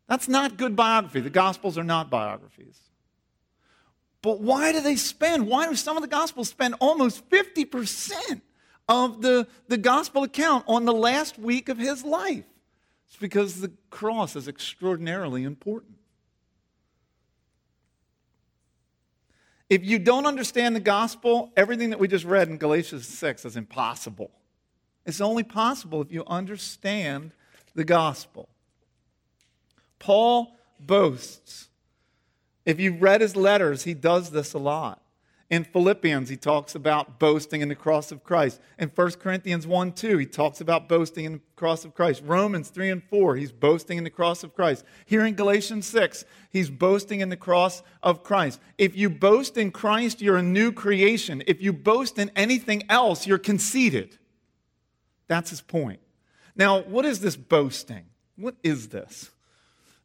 That's 0.09 0.29
not 0.29 0.57
good 0.57 0.77
biography. 0.77 1.21
The 1.21 1.31
Gospels 1.31 1.79
are 1.79 1.85
not 1.85 2.11
biographies. 2.11 2.90
But 4.23 4.41
why 4.41 4.73
do 4.73 4.81
they 4.81 4.97
spend? 4.97 5.47
Why 5.47 5.69
do 5.69 5.75
some 5.75 5.97
of 5.97 6.03
the 6.03 6.09
Gospels 6.09 6.49
spend 6.49 6.75
almost 6.79 7.29
50% 7.31 8.41
of 8.89 9.23
the, 9.23 9.47
the 9.69 9.79
Gospel 9.79 10.25
account 10.25 10.65
on 10.67 10.85
the 10.85 10.93
last 10.93 11.39
week 11.39 11.69
of 11.69 11.79
his 11.79 12.05
life? 12.05 12.45
It's 13.09 13.17
because 13.17 13.61
the 13.61 13.73
cross 13.89 14.37
is 14.37 14.47
extraordinarily 14.47 15.45
important. 15.45 15.97
If 19.71 19.85
you 19.85 20.01
don't 20.01 20.27
understand 20.27 20.75
the 20.75 20.81
gospel, 20.81 21.53
everything 21.57 21.91
that 21.91 22.01
we 22.01 22.09
just 22.09 22.25
read 22.25 22.49
in 22.49 22.59
Galatians 22.59 23.07
6 23.07 23.45
is 23.45 23.57
impossible. 23.57 24.33
It's 25.07 25.21
only 25.21 25.45
possible 25.45 26.03
if 26.03 26.13
you 26.13 26.25
understand 26.27 27.33
the 27.75 27.85
gospel. 27.85 28.49
Paul 29.99 30.57
boasts. 30.79 31.69
If 32.71 32.79
you've 32.79 33.03
read 33.03 33.21
his 33.21 33.35
letters, 33.35 33.83
he 33.83 33.95
does 33.95 34.31
this 34.31 34.55
a 34.55 34.59
lot. 34.59 35.03
In 35.51 35.65
Philippians, 35.65 36.29
he 36.29 36.37
talks 36.37 36.77
about 36.77 37.19
boasting 37.19 37.63
in 37.63 37.69
the 37.69 37.75
cross 37.75 38.13
of 38.13 38.23
Christ. 38.23 38.61
In 38.79 38.91
1 38.91 39.11
Corinthians 39.15 39.67
1 39.67 39.93
2, 39.95 40.19
he 40.19 40.27
talks 40.27 40.61
about 40.61 40.89
boasting 40.89 41.25
in 41.25 41.33
the 41.33 41.41
cross 41.57 41.85
of 41.85 41.97
Christ. 41.97 42.23
Romans 42.25 42.69
3 42.69 42.91
and 42.91 43.03
4, 43.03 43.35
he's 43.35 43.51
boasting 43.51 43.99
in 43.99 44.05
the 44.05 44.11
cross 44.11 44.45
of 44.45 44.55
Christ. 44.55 44.85
Here 45.05 45.27
in 45.27 45.35
Galatians 45.35 45.87
6, 45.87 46.25
he's 46.51 46.71
boasting 46.71 47.19
in 47.19 47.29
the 47.29 47.37
cross 47.37 47.83
of 48.05 48.23
Christ. 48.23 48.61
If 48.79 48.97
you 48.97 49.11
boast 49.11 49.57
in 49.57 49.73
Christ, 49.73 50.23
you're 50.23 50.37
a 50.37 50.43
new 50.43 50.71
creation. 50.71 51.43
If 51.49 51.61
you 51.61 51.73
boast 51.73 52.21
in 52.21 52.31
anything 52.37 52.85
else, 52.89 53.27
you're 53.27 53.39
conceited. 53.39 54.17
That's 55.27 55.51
his 55.51 55.61
point. 55.61 55.99
Now, 56.55 56.83
what 56.83 57.05
is 57.05 57.19
this 57.19 57.35
boasting? 57.35 58.05
What 58.37 58.55
is 58.63 58.91
this? 58.91 59.33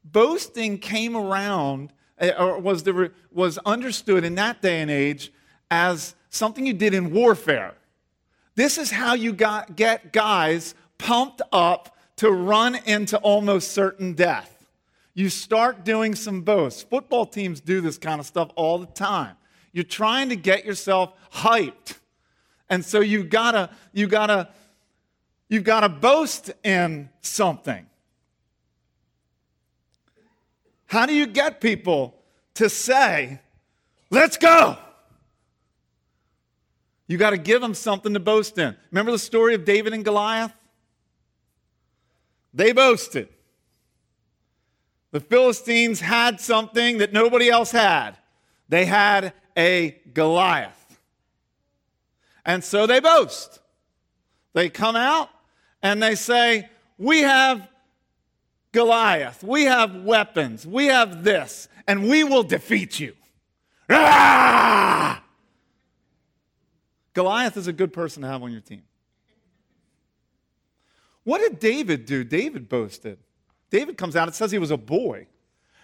Boasting 0.04 0.80
came 0.80 1.16
around 1.16 1.92
Eh, 2.18 2.32
or 2.38 2.60
was, 2.60 2.84
the, 2.84 3.12
was 3.32 3.58
understood 3.60 4.24
in 4.24 4.36
that 4.36 4.62
day 4.62 4.82
and 4.82 4.90
age 4.90 5.32
as 5.70 6.16
something 6.30 6.66
you 6.66 6.74
did 6.74 6.94
in 6.94 7.12
warfare. 7.12 7.74
This 8.56 8.78
is 8.78 8.92
how 8.92 9.16
you 9.16 9.34
got, 9.34 9.76
get 9.76 10.14
guys 10.14 10.76
pumped 10.98 11.42
up 11.52 11.98
to 12.18 12.32
run 12.32 12.76
into 12.86 13.18
almost 13.18 13.74
certain 13.74 14.14
death. 14.14 14.66
You 15.14 15.30
start 15.30 15.84
doing 15.84 16.16
some 16.16 16.42
boasts. 16.42 16.84
Football 16.84 17.26
teams 17.26 17.60
do 17.60 17.82
this 17.82 17.98
kind 17.98 18.20
of 18.20 18.26
stuff 18.26 18.50
all 18.56 18.78
the 18.78 18.86
time. 18.86 19.36
You're 19.74 19.84
trying 19.84 20.30
to 20.30 20.38
get 20.38 20.66
yourself 20.66 21.14
hyped. 21.34 21.98
And 22.70 22.84
so 22.84 23.02
you 23.02 23.26
gotta, 23.26 23.70
you 23.92 24.08
gotta, 24.08 24.50
you've 25.50 25.66
gotta 25.66 25.90
boast 25.90 26.52
in 26.64 27.10
something. 27.22 27.86
How 30.88 31.06
do 31.06 31.14
you 31.14 31.26
get 31.26 31.62
people 31.62 32.16
to 32.56 32.70
say, 32.70 33.40
let's 34.10 34.38
go? 34.38 34.78
You 37.08 37.18
got 37.18 37.32
to 37.32 37.38
give 37.38 37.62
them 37.62 37.74
something 37.74 38.14
to 38.14 38.20
boast 38.20 38.58
in. 38.58 38.76
Remember 38.92 39.12
the 39.12 39.20
story 39.20 39.54
of 39.54 39.66
David 39.66 39.94
and 39.94 40.04
Goliath? 40.04 40.54
They 42.54 42.72
boasted. 42.72 43.30
The 45.12 45.20
Philistines 45.20 46.00
had 46.00 46.42
something 46.42 46.98
that 46.98 47.14
nobody 47.14 47.50
else 47.50 47.72
had. 47.72 48.18
They 48.70 48.86
had 48.86 49.34
a 49.56 49.98
Goliath. 50.14 51.00
And 52.46 52.64
so 52.64 52.88
they 52.88 53.00
boast. 53.00 53.60
They 54.54 54.70
come 54.70 54.96
out 54.96 55.30
and 55.82 56.02
they 56.02 56.16
say, 56.16 56.70
We 56.98 57.22
have 57.22 57.68
Goliath. 58.76 59.42
We 59.42 59.64
have 59.64 60.04
weapons. 60.04 60.68
We 60.68 60.88
have 60.88 61.24
this, 61.24 61.70
and 61.88 62.10
we 62.10 62.26
will 62.26 62.44
defeat 62.44 63.00
you. 63.00 63.14
Ah! 63.90 65.24
Goliath 67.14 67.56
is 67.56 67.68
a 67.68 67.74
good 67.74 67.94
person 67.94 68.22
to 68.24 68.28
have 68.28 68.44
on 68.44 68.52
your 68.52 68.60
team. 68.60 68.84
What 71.24 71.40
did 71.40 71.60
David 71.60 72.06
do? 72.06 72.26
David 72.26 72.68
boasted. 72.68 73.18
David 73.70 73.98
comes 73.98 74.18
out, 74.18 74.28
it 74.28 74.36
says 74.36 74.52
he 74.52 74.60
was 74.60 74.72
a 74.72 74.78
boy. 74.78 75.28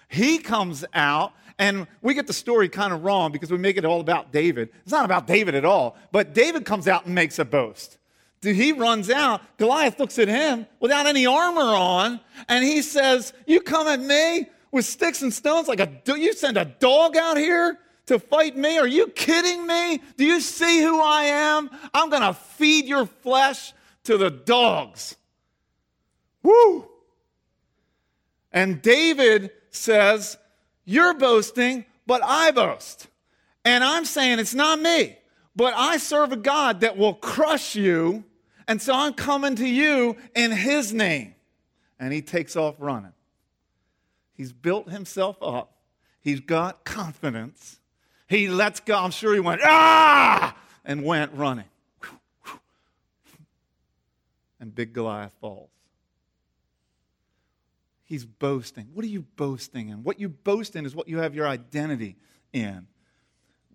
He 0.10 0.38
comes 0.38 0.84
out, 0.94 1.32
and 1.58 1.88
we 2.02 2.14
get 2.14 2.28
the 2.28 2.34
story 2.34 2.68
kind 2.68 2.92
of 2.92 3.06
wrong 3.06 3.32
because 3.32 3.50
we 3.52 3.58
make 3.58 3.78
it 3.78 3.86
all 3.86 4.02
about 4.02 4.34
David. 4.34 4.70
It's 4.84 4.92
not 4.92 5.06
about 5.06 5.28
David 5.28 5.56
at 5.56 5.64
all, 5.64 5.96
but 6.12 6.34
David 6.34 6.66
comes 6.66 6.90
out 6.90 7.06
and 7.06 7.16
makes 7.16 7.40
a 7.40 7.46
boast. 7.46 7.98
He 8.42 8.72
runs 8.72 9.10
out. 9.10 9.42
Goliath 9.58 10.00
looks 10.00 10.18
at 10.18 10.28
him 10.28 10.66
without 10.80 11.06
any 11.06 11.28
armor 11.28 11.62
on, 11.62 12.20
and 12.50 12.64
he 12.64 12.82
says, 12.82 13.34
You 13.46 13.62
come 13.62 13.88
at 13.88 14.00
me 14.00 14.48
with 14.72 14.86
sticks 14.86 15.22
and 15.22 15.32
stones 15.32 15.68
like 15.68 15.80
a 15.80 16.02
you 16.18 16.34
send 16.34 16.58
a 16.58 16.66
dog 16.66 17.16
out 17.16 17.38
here 17.38 17.78
to 18.08 18.18
fight 18.18 18.58
me? 18.58 18.80
Are 18.80 18.88
you 18.88 19.08
kidding 19.08 19.68
me? 19.68 20.02
Do 20.18 20.26
you 20.26 20.42
see 20.42 20.82
who 20.82 21.00
I 21.00 21.24
am? 21.24 21.70
I'm 21.94 22.10
to 22.24 22.34
feed 22.34 22.86
your 22.86 23.06
flesh 23.06 23.74
to 24.06 24.18
the 24.18 24.32
dogs. 24.32 25.16
Woo! 26.42 26.88
And 28.52 28.82
David 28.82 29.52
says, 29.70 30.38
You're 30.84 31.14
boasting, 31.14 31.86
but 32.08 32.22
I 32.24 32.52
boast. 32.52 33.08
And 33.64 33.84
I'm 33.84 34.06
saying 34.06 34.40
it's 34.40 34.56
not 34.56 34.80
me, 34.80 35.18
but 35.56 35.76
I 35.76 35.98
serve 35.98 36.32
a 36.32 36.38
God 36.38 36.82
that 36.82 36.98
will 36.98 37.14
crush 37.14 37.76
you. 37.76 38.24
And 38.68 38.82
so 38.82 38.94
I'm 38.94 39.14
coming 39.14 39.56
to 39.56 39.68
you 39.68 40.16
in 40.36 40.52
his 40.52 40.94
name. 40.94 41.36
And 42.00 42.14
he 42.14 42.22
takes 42.22 42.56
off 42.56 42.76
running. 42.80 43.14
He's 44.34 44.54
built 44.54 44.90
himself 44.90 45.38
up, 45.42 45.74
he's 46.22 46.40
got 46.40 46.84
confidence. 46.84 47.80
He 48.28 48.48
lets 48.48 48.80
go. 48.80 48.96
I'm 48.98 49.12
sure 49.12 49.34
he 49.34 49.42
went, 49.42 49.60
ah, 49.62 50.56
and 50.86 51.04
went 51.04 51.34
running. 51.34 51.66
And 54.58 54.74
big 54.74 54.94
Goliath 54.94 55.34
falls. 55.42 55.70
He's 58.06 58.26
boasting. 58.26 58.88
What 58.94 59.04
are 59.04 59.10
you 59.10 59.24
boasting 59.36 59.90
in? 59.90 60.04
What 60.04 60.20
you 60.20 60.30
boast 60.30 60.78
in 60.78 60.86
is 60.86 60.96
what 60.96 61.10
you 61.10 61.18
have 61.18 61.36
your 61.36 61.48
identity 61.48 62.16
in. 62.54 62.88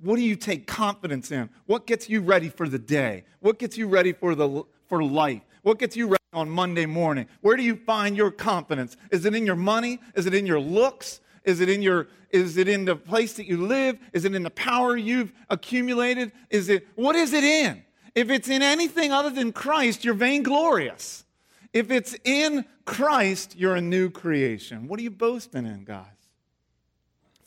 What 0.01 0.17
do 0.17 0.23
you 0.23 0.37
take 0.37 0.67
confidence 0.67 1.31
in? 1.31 1.51
What 1.67 1.87
gets 1.87 2.09
you 2.09 2.21
ready 2.21 2.49
for 2.49 2.69
the 2.69 2.79
day? 2.79 3.25
What 3.41 3.59
gets 3.59 3.77
you 3.77 3.89
ready 3.89 4.13
for, 4.13 4.35
the, 4.35 4.65
for 4.89 5.03
life? 5.03 5.43
What 5.63 5.79
gets 5.79 5.97
you 5.97 6.07
ready 6.07 6.23
on 6.33 6.49
Monday 6.49 6.87
morning? 6.87 7.27
Where 7.41 7.57
do 7.57 7.63
you 7.63 7.77
find 7.77 8.17
your 8.17 8.31
confidence? 8.31 8.97
Is 9.11 9.25
it 9.25 9.35
in 9.35 9.47
your 9.47 9.57
money? 9.57 9.99
Is 10.15 10.27
it 10.27 10.35
in 10.35 10.47
your 10.47 10.61
looks? 10.61 11.21
Is 11.45 11.61
it 11.61 11.69
in 11.69 11.83
your 11.83 12.09
is 12.31 12.57
it 12.57 12.69
in 12.69 12.85
the 12.85 12.97
place 12.97 13.35
that 13.35 13.47
you 13.47 13.57
live? 13.67 13.99
Is 14.13 14.25
it 14.25 14.35
in 14.35 14.43
the 14.43 14.51
power 14.51 14.97
you've 14.97 15.33
accumulated? 15.49 16.33
Is 16.51 16.69
it 16.69 16.87
what 16.97 17.17
is 17.17 17.33
it 17.33 17.45
in? 17.45 17.83
If 18.15 18.31
it's 18.31 18.49
in 18.49 18.63
anything 18.63 19.13
other 19.13 19.31
than 19.31 19.53
Christ, 19.53 20.05
you're 20.05 20.15
vainglorious. 20.15 21.25
If 21.73 21.91
it's 21.91 22.17
in 22.25 22.65
Christ, 22.85 23.55
you're 23.57 23.77
a 23.77 23.81
new 23.81 24.11
creation. 24.11 24.89
What 24.89 24.99
are 24.99 25.03
you 25.03 25.11
boasting 25.11 25.67
in, 25.67 25.85
guys? 25.85 26.07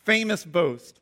Famous 0.04 0.46
boast. 0.46 1.00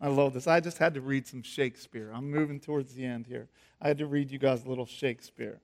I 0.00 0.08
love 0.08 0.34
this. 0.34 0.46
I 0.46 0.60
just 0.60 0.78
had 0.78 0.94
to 0.94 1.00
read 1.00 1.26
some 1.26 1.42
Shakespeare. 1.42 2.10
I'm 2.14 2.30
moving 2.30 2.60
towards 2.60 2.94
the 2.94 3.04
end 3.04 3.26
here. 3.26 3.48
I 3.84 3.88
had 3.88 3.98
to 3.98 4.06
read 4.06 4.30
you 4.30 4.38
guys 4.38 4.64
a 4.64 4.68
little 4.68 4.86
Shakespeare. 4.86 5.60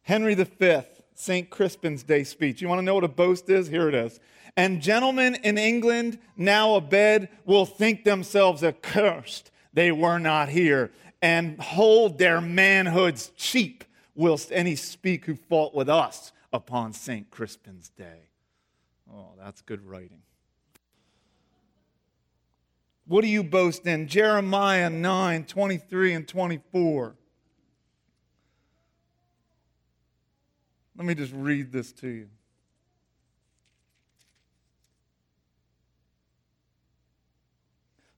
Henry 0.00 0.34
V, 0.34 0.80
St. 1.14 1.50
Crispin's 1.50 2.02
Day 2.02 2.24
speech. 2.24 2.62
You 2.62 2.68
want 2.68 2.78
to 2.78 2.82
know 2.82 2.94
what 2.94 3.04
a 3.04 3.08
boast 3.08 3.50
is? 3.50 3.68
Here 3.68 3.86
it 3.86 3.94
is. 3.94 4.18
And 4.56 4.80
gentlemen 4.80 5.34
in 5.44 5.58
England, 5.58 6.18
now 6.38 6.76
abed, 6.76 7.28
will 7.44 7.66
think 7.66 8.04
themselves 8.04 8.64
accursed 8.64 9.50
they 9.74 9.92
were 9.92 10.18
not 10.18 10.48
here, 10.48 10.90
and 11.20 11.60
hold 11.60 12.16
their 12.16 12.40
manhoods 12.40 13.30
cheap 13.36 13.84
whilst 14.14 14.50
any 14.50 14.74
speak 14.74 15.26
who 15.26 15.36
fought 15.36 15.74
with 15.74 15.90
us 15.90 16.32
upon 16.50 16.94
St. 16.94 17.30
Crispin's 17.30 17.90
Day. 17.90 18.30
Oh, 19.12 19.32
that's 19.38 19.60
good 19.60 19.84
writing. 19.84 20.22
What 23.06 23.20
do 23.20 23.28
you 23.28 23.44
boast 23.44 23.86
in? 23.86 24.08
Jeremiah 24.08 24.90
9 24.90 25.44
23 25.44 26.12
and 26.14 26.26
24. 26.26 27.17
Let 30.98 31.06
me 31.06 31.14
just 31.14 31.32
read 31.32 31.72
this 31.72 31.92
to 31.92 32.08
you. 32.08 32.28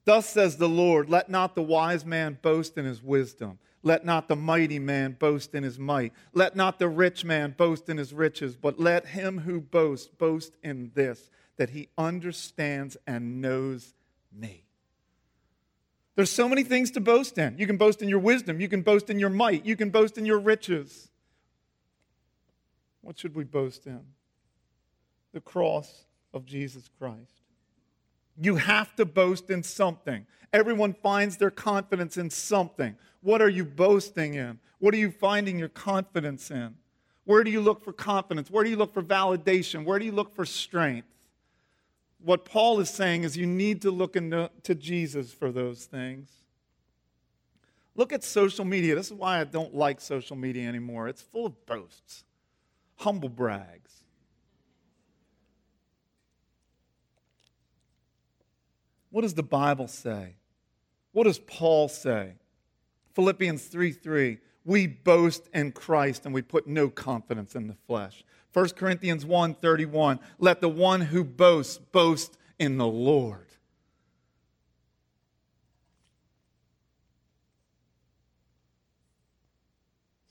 Thus 0.04 0.28
says 0.28 0.56
the 0.56 0.68
Lord, 0.68 1.08
let 1.08 1.28
not 1.28 1.54
the 1.54 1.62
wise 1.62 2.04
man 2.04 2.38
boast 2.42 2.76
in 2.76 2.84
his 2.84 3.00
wisdom 3.00 3.60
let 3.82 4.04
not 4.04 4.28
the 4.28 4.36
mighty 4.36 4.78
man 4.78 5.16
boast 5.18 5.54
in 5.54 5.62
his 5.62 5.78
might. 5.78 6.12
Let 6.34 6.54
not 6.54 6.78
the 6.78 6.88
rich 6.88 7.24
man 7.24 7.54
boast 7.56 7.88
in 7.88 7.96
his 7.96 8.12
riches, 8.12 8.56
but 8.56 8.78
let 8.78 9.06
him 9.06 9.38
who 9.38 9.60
boasts 9.60 10.08
boast 10.08 10.56
in 10.62 10.90
this, 10.94 11.30
that 11.56 11.70
he 11.70 11.88
understands 11.96 12.96
and 13.06 13.40
knows 13.40 13.94
me. 14.32 14.64
There's 16.14 16.30
so 16.30 16.48
many 16.48 16.62
things 16.62 16.90
to 16.92 17.00
boast 17.00 17.38
in. 17.38 17.56
You 17.56 17.66
can 17.66 17.78
boast 17.78 18.02
in 18.02 18.08
your 18.08 18.18
wisdom, 18.18 18.60
you 18.60 18.68
can 18.68 18.82
boast 18.82 19.08
in 19.08 19.18
your 19.18 19.30
might, 19.30 19.64
you 19.64 19.76
can 19.76 19.90
boast 19.90 20.18
in 20.18 20.26
your 20.26 20.38
riches. 20.38 21.09
What 23.02 23.18
should 23.18 23.34
we 23.34 23.44
boast 23.44 23.86
in? 23.86 24.00
The 25.32 25.40
cross 25.40 26.04
of 26.34 26.44
Jesus 26.44 26.88
Christ. 26.98 27.42
You 28.40 28.56
have 28.56 28.94
to 28.96 29.04
boast 29.04 29.50
in 29.50 29.62
something. 29.62 30.26
Everyone 30.52 30.94
finds 30.94 31.36
their 31.36 31.50
confidence 31.50 32.16
in 32.16 32.30
something. 32.30 32.96
What 33.20 33.42
are 33.42 33.48
you 33.48 33.64
boasting 33.64 34.34
in? 34.34 34.58
What 34.78 34.94
are 34.94 34.98
you 34.98 35.10
finding 35.10 35.58
your 35.58 35.68
confidence 35.68 36.50
in? 36.50 36.74
Where 37.24 37.44
do 37.44 37.50
you 37.50 37.60
look 37.60 37.84
for 37.84 37.92
confidence? 37.92 38.50
Where 38.50 38.64
do 38.64 38.70
you 38.70 38.76
look 38.76 38.94
for 38.94 39.02
validation? 39.02 39.84
Where 39.84 39.98
do 39.98 40.04
you 40.04 40.12
look 40.12 40.34
for 40.34 40.44
strength? 40.44 41.06
What 42.22 42.44
Paul 42.44 42.80
is 42.80 42.90
saying 42.90 43.24
is 43.24 43.36
you 43.36 43.46
need 43.46 43.82
to 43.82 43.90
look 43.90 44.16
into 44.16 44.50
to 44.64 44.74
Jesus 44.74 45.32
for 45.32 45.52
those 45.52 45.84
things. 45.84 46.30
Look 47.94 48.12
at 48.12 48.24
social 48.24 48.64
media. 48.64 48.94
This 48.94 49.06
is 49.06 49.12
why 49.12 49.40
I 49.40 49.44
don't 49.44 49.74
like 49.74 50.00
social 50.00 50.36
media 50.36 50.68
anymore. 50.68 51.08
It's 51.08 51.22
full 51.22 51.46
of 51.46 51.66
boasts, 51.66 52.24
humble 53.00 53.30
brags. 53.30 53.90
What 59.10 59.22
does 59.22 59.34
the 59.34 59.42
Bible 59.42 59.88
say? 59.88 60.36
What 61.12 61.24
does 61.24 61.38
Paul 61.38 61.88
say? 61.88 62.34
Philippians 63.14 63.64
3 63.64 63.92
3. 63.92 64.38
We 64.64 64.86
boast 64.86 65.48
in 65.54 65.72
Christ 65.72 66.26
and 66.26 66.34
we 66.34 66.42
put 66.42 66.66
no 66.66 66.88
confidence 66.88 67.56
in 67.56 67.66
the 67.66 67.76
flesh. 67.86 68.22
1 68.52 68.68
Corinthians 68.70 69.24
1 69.24 69.54
31. 69.54 70.20
Let 70.38 70.60
the 70.60 70.68
one 70.68 71.00
who 71.00 71.24
boasts 71.24 71.78
boast 71.78 72.36
in 72.58 72.76
the 72.76 72.86
Lord. 72.86 73.46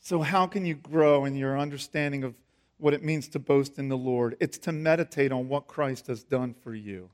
So, 0.02 0.22
how 0.22 0.48
can 0.48 0.66
you 0.66 0.76
grow 0.76 1.26
in 1.26 1.36
your 1.36 1.58
understanding 1.58 2.24
of 2.24 2.36
what 2.80 2.94
it 2.94 3.04
means 3.04 3.28
to 3.30 3.40
boast 3.40 3.78
in 3.78 3.90
the 3.90 3.98
Lord? 3.98 4.36
It's 4.40 4.58
to 4.60 4.72
meditate 4.72 5.32
on 5.32 5.48
what 5.48 5.68
Christ 5.68 6.08
has 6.08 6.24
done 6.24 6.54
for 6.54 6.74
you. 6.74 7.10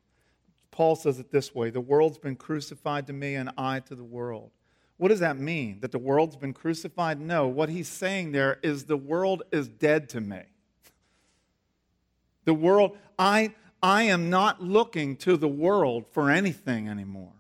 Paul 0.72 0.95
says 0.95 1.20
it 1.20 1.32
this 1.32 1.53
way 1.55 1.70
The 1.70 1.82
world's 1.82 2.18
been 2.18 2.36
crucified 2.36 3.07
to 3.07 3.13
me, 3.13 3.36
and 3.36 3.49
I 3.57 3.80
to 3.82 3.95
the 3.95 4.03
world. 4.03 4.51
What 4.97 5.09
does 5.09 5.20
that 5.20 5.38
mean? 5.38 5.80
That 5.82 5.91
the 5.91 5.99
world's 5.99 6.38
been 6.38 6.53
crucified? 6.53 7.20
No. 7.20 7.47
What 7.47 7.70
he's 7.70 7.88
saying 7.88 8.32
there 8.32 8.59
is 8.63 8.86
the 8.86 8.97
world 8.97 9.43
is 9.51 9.68
dead 9.68 10.07
to 10.09 10.22
me. 10.22 10.43
The 12.45 12.53
world, 12.53 12.97
I, 13.20 13.53
I 13.84 14.03
am 14.03 14.30
not 14.30 14.61
looking 14.61 15.18
to 15.18 15.36
the 15.36 15.47
world 15.47 16.05
for 16.11 16.30
anything 16.30 16.88
anymore. 16.88 17.34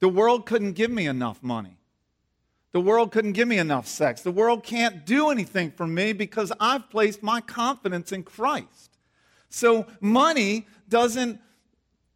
The 0.00 0.08
world 0.08 0.46
couldn't 0.46 0.72
give 0.72 0.90
me 0.90 1.06
enough 1.06 1.42
money. 1.42 1.76
The 2.72 2.80
world 2.80 3.12
couldn't 3.12 3.32
give 3.32 3.46
me 3.46 3.58
enough 3.58 3.86
sex. 3.86 4.22
The 4.22 4.30
world 4.30 4.64
can't 4.64 5.04
do 5.04 5.28
anything 5.30 5.70
for 5.70 5.86
me 5.86 6.12
because 6.14 6.52
I've 6.58 6.88
placed 6.88 7.22
my 7.22 7.40
confidence 7.40 8.12
in 8.12 8.22
Christ. 8.22 8.96
So 9.50 9.86
money 10.00 10.66
doesn't 10.88 11.40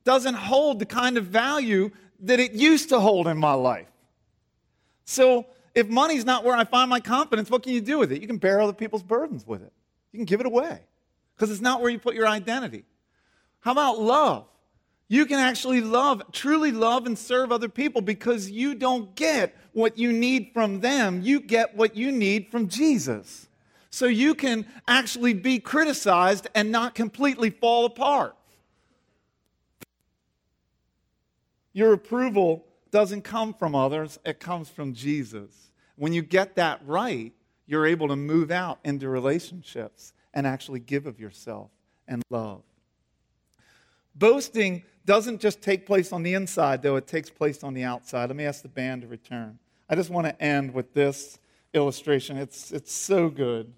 doesn't 0.05 0.35
hold 0.35 0.79
the 0.79 0.87
kind 0.87 1.19
of 1.19 1.27
value 1.27 1.91
that 2.21 2.39
it 2.39 2.53
used 2.53 2.89
to 2.91 3.01
hold 3.01 3.27
in 3.27 3.37
my 3.37 3.53
life. 3.53 3.89
So 5.05 5.47
if 5.75 5.89
money's 5.89 6.25
not 6.25 6.45
where 6.45 6.57
I 6.57 6.65
find 6.65 6.89
my 6.89 7.01
confidence, 7.01 7.51
what 7.51 7.65
can 7.65 7.73
you 7.73 7.81
do 7.81 7.99
with 7.99 8.13
it? 8.13 8.23
You 8.23 8.29
can 8.29 8.39
bear 8.39 8.61
other 8.61 8.73
people's 8.73 9.03
burdens 9.03 9.45
with 9.47 9.63
it. 9.63 9.73
You 10.13 10.19
can 10.19 10.25
give 10.25 10.41
it 10.41 10.47
away 10.47 10.81
because 11.35 11.51
it's 11.51 11.61
not 11.61 11.83
where 11.83 11.91
you 11.91 11.99
put 11.99 12.15
your 12.15 12.29
identity. 12.29 12.85
How 13.61 13.73
about 13.73 13.99
love? 13.99 14.47
You 15.09 15.27
can 15.27 15.39
actually 15.39 15.81
love, 15.81 16.23
truly 16.33 16.73
love 16.73 17.07
and 17.07 17.17
serve 17.17 17.53
other 17.53 17.69
people 17.69 18.01
because 18.01 18.51
you 18.51 18.75
don't 18.75 19.15
get 19.15 19.57
what 19.73 19.99
you 19.99 20.13
need 20.13 20.51
from 20.53 20.81
them. 20.81 21.23
You 21.23 21.41
get 21.41 21.77
what 21.77 21.97
you 21.97 22.11
need 22.11 22.51
from 22.51 22.69
Jesus. 22.69 23.49
So 23.91 24.07
you 24.07 24.35
can 24.35 24.67
actually 24.89 25.33
be 25.33 25.59
criticized 25.61 26.49
and 26.55 26.73
not 26.73 26.95
completely 26.95 27.51
fall 27.51 27.85
apart. 27.85 28.37
Your 31.73 31.93
approval 31.93 32.65
doesn't 32.91 33.23
come 33.23 33.53
from 33.53 33.75
others, 33.75 34.19
it 34.25 34.41
comes 34.41 34.69
from 34.69 34.95
Jesus. 34.95 35.71
When 35.97 36.13
you 36.13 36.23
get 36.23 36.57
that 36.57 36.81
right, 36.87 37.33
you're 37.67 37.87
able 37.87 38.09
to 38.09 38.17
move 38.17 38.51
out 38.51 38.79
into 38.85 39.09
relationships 39.09 40.13
and 40.33 40.47
actually 40.47 40.81
give 40.81 41.07
of 41.07 41.21
yourself 41.21 41.71
and 42.09 42.23
love. 42.31 42.63
Boasting 44.19 44.83
doesn't 45.05 45.41
just 45.41 45.61
take 45.63 45.87
place 45.87 46.13
on 46.13 46.23
the 46.23 46.35
inside, 46.35 46.83
though, 46.83 46.97
it 46.97 47.07
takes 47.07 47.31
place 47.31 47.63
on 47.63 47.75
the 47.75 47.85
outside. 47.85 48.27
Let 48.29 48.37
me 48.37 48.45
ask 48.45 48.63
the 48.63 48.69
band 48.69 49.03
to 49.03 49.09
return. 49.09 49.59
I 49.89 49.95
just 49.95 50.11
want 50.11 50.27
to 50.27 50.43
end 50.43 50.75
with 50.75 50.95
this 50.95 51.39
illustration. 51.75 52.39
It's, 52.39 52.73
it's 52.73 52.93
so 52.93 53.29
good. 53.29 53.73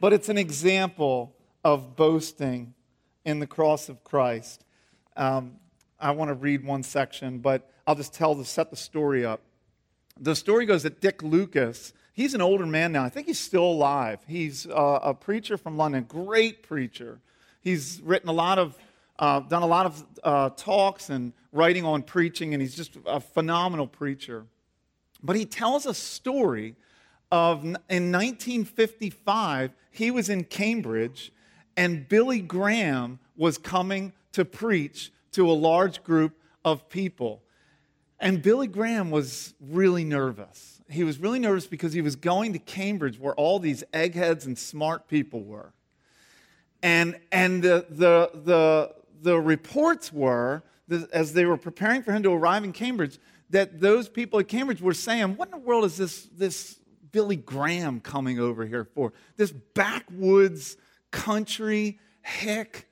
But 0.00 0.12
it's 0.12 0.28
an 0.28 0.36
example 0.36 1.34
of 1.62 1.94
boasting 1.96 2.74
in 3.24 3.38
the 3.38 3.46
cross 3.46 3.88
of 3.88 4.02
Christ. 4.02 4.64
Um, 5.16 5.56
I 5.98 6.10
want 6.10 6.30
to 6.30 6.34
read 6.34 6.64
one 6.64 6.82
section, 6.82 7.38
but 7.38 7.70
I'll 7.86 7.94
just 7.94 8.14
tell 8.14 8.34
to 8.34 8.44
set 8.44 8.70
the 8.70 8.76
story 8.76 9.24
up. 9.24 9.42
The 10.18 10.34
story 10.34 10.66
goes 10.66 10.82
that 10.82 11.00
Dick 11.00 11.22
Lucas, 11.22 11.92
he's 12.12 12.34
an 12.34 12.40
older 12.40 12.66
man 12.66 12.92
now. 12.92 13.04
I 13.04 13.08
think 13.10 13.26
he's 13.26 13.38
still 13.38 13.64
alive. 13.64 14.20
He's 14.26 14.66
uh, 14.66 15.00
a 15.02 15.14
preacher 15.14 15.56
from 15.56 15.76
London, 15.76 16.04
great 16.04 16.62
preacher. 16.62 17.20
He's 17.60 18.00
written 18.02 18.28
a 18.28 18.32
lot 18.32 18.58
of, 18.58 18.76
uh, 19.18 19.40
done 19.40 19.62
a 19.62 19.66
lot 19.66 19.86
of 19.86 20.06
uh, 20.24 20.50
talks 20.50 21.10
and 21.10 21.32
writing 21.52 21.84
on 21.84 22.02
preaching, 22.02 22.54
and 22.54 22.62
he's 22.62 22.74
just 22.74 22.96
a 23.06 23.20
phenomenal 23.20 23.86
preacher. 23.86 24.46
But 25.22 25.36
he 25.36 25.44
tells 25.44 25.86
a 25.86 25.94
story 25.94 26.76
of 27.30 27.64
in 27.64 27.74
1955, 28.12 29.72
he 29.90 30.10
was 30.10 30.28
in 30.28 30.44
Cambridge, 30.44 31.32
and 31.76 32.08
Billy 32.08 32.40
Graham 32.40 33.18
was 33.36 33.58
coming 33.58 34.12
to 34.32 34.44
preach 34.44 35.12
to 35.32 35.50
a 35.50 35.52
large 35.52 36.02
group 36.02 36.32
of 36.64 36.88
people. 36.88 37.42
And 38.18 38.42
Billy 38.42 38.66
Graham 38.66 39.10
was 39.10 39.54
really 39.60 40.04
nervous. 40.04 40.82
He 40.88 41.04
was 41.04 41.18
really 41.18 41.38
nervous 41.38 41.66
because 41.66 41.92
he 41.92 42.02
was 42.02 42.16
going 42.16 42.52
to 42.52 42.58
Cambridge 42.58 43.18
where 43.18 43.34
all 43.34 43.58
these 43.58 43.82
eggheads 43.92 44.44
and 44.44 44.58
smart 44.58 45.08
people 45.08 45.42
were. 45.42 45.72
And, 46.82 47.18
and 47.30 47.62
the, 47.62 47.86
the, 47.90 48.30
the, 48.34 48.94
the 49.22 49.40
reports 49.40 50.12
were, 50.12 50.62
as 51.12 51.32
they 51.32 51.44
were 51.44 51.56
preparing 51.56 52.02
for 52.02 52.12
him 52.12 52.22
to 52.22 52.32
arrive 52.32 52.64
in 52.64 52.72
Cambridge, 52.72 53.18
that 53.50 53.80
those 53.80 54.08
people 54.08 54.40
at 54.40 54.48
Cambridge 54.48 54.80
were 54.80 54.94
saying, 54.94 55.36
What 55.36 55.48
in 55.48 55.52
the 55.52 55.66
world 55.66 55.84
is 55.84 55.96
this, 55.96 56.28
this 56.36 56.78
Billy 57.12 57.36
Graham 57.36 58.00
coming 58.00 58.38
over 58.38 58.64
here 58.64 58.84
for? 58.84 59.12
This 59.36 59.50
backwoods 59.52 60.76
country 61.10 61.98
hick 62.22 62.88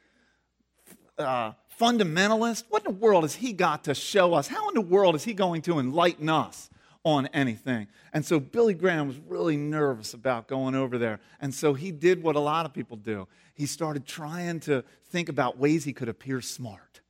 uh, 1.17 1.53
fundamentalist? 1.81 2.65
What 2.69 2.85
in 2.85 2.93
the 2.93 2.99
world 2.99 3.25
has 3.25 3.37
he 3.37 3.53
got 3.53 3.85
to 3.85 3.95
show 3.95 4.35
us? 4.35 4.49
How 4.49 4.69
in 4.69 4.75
the 4.75 4.81
world 4.81 5.15
is 5.15 5.25
he 5.25 5.35
going 5.35 5.63
to 5.63 5.79
enlighten 5.79 6.29
us 6.29 6.69
on 7.05 7.27
anything? 7.29 7.89
And 8.13 8.25
so 8.25 8.41
Billy 8.41 8.75
Graham 8.75 9.09
was 9.09 9.19
really 9.27 9.57
nervous 9.57 10.15
about 10.15 10.49
going 10.49 10.75
over 10.75 10.99
there. 10.99 11.21
And 11.41 11.55
so 11.55 11.75
he 11.75 11.91
did 11.91 12.23
what 12.23 12.37
a 12.37 12.41
lot 12.41 12.67
of 12.67 12.73
people 12.73 12.97
do 12.97 13.27
he 13.59 13.67
started 13.67 14.07
trying 14.07 14.61
to 14.61 14.85
think 15.11 15.29
about 15.29 15.59
ways 15.59 15.83
he 15.83 15.93
could 15.93 16.09
appear 16.09 16.41
smart. 16.41 17.01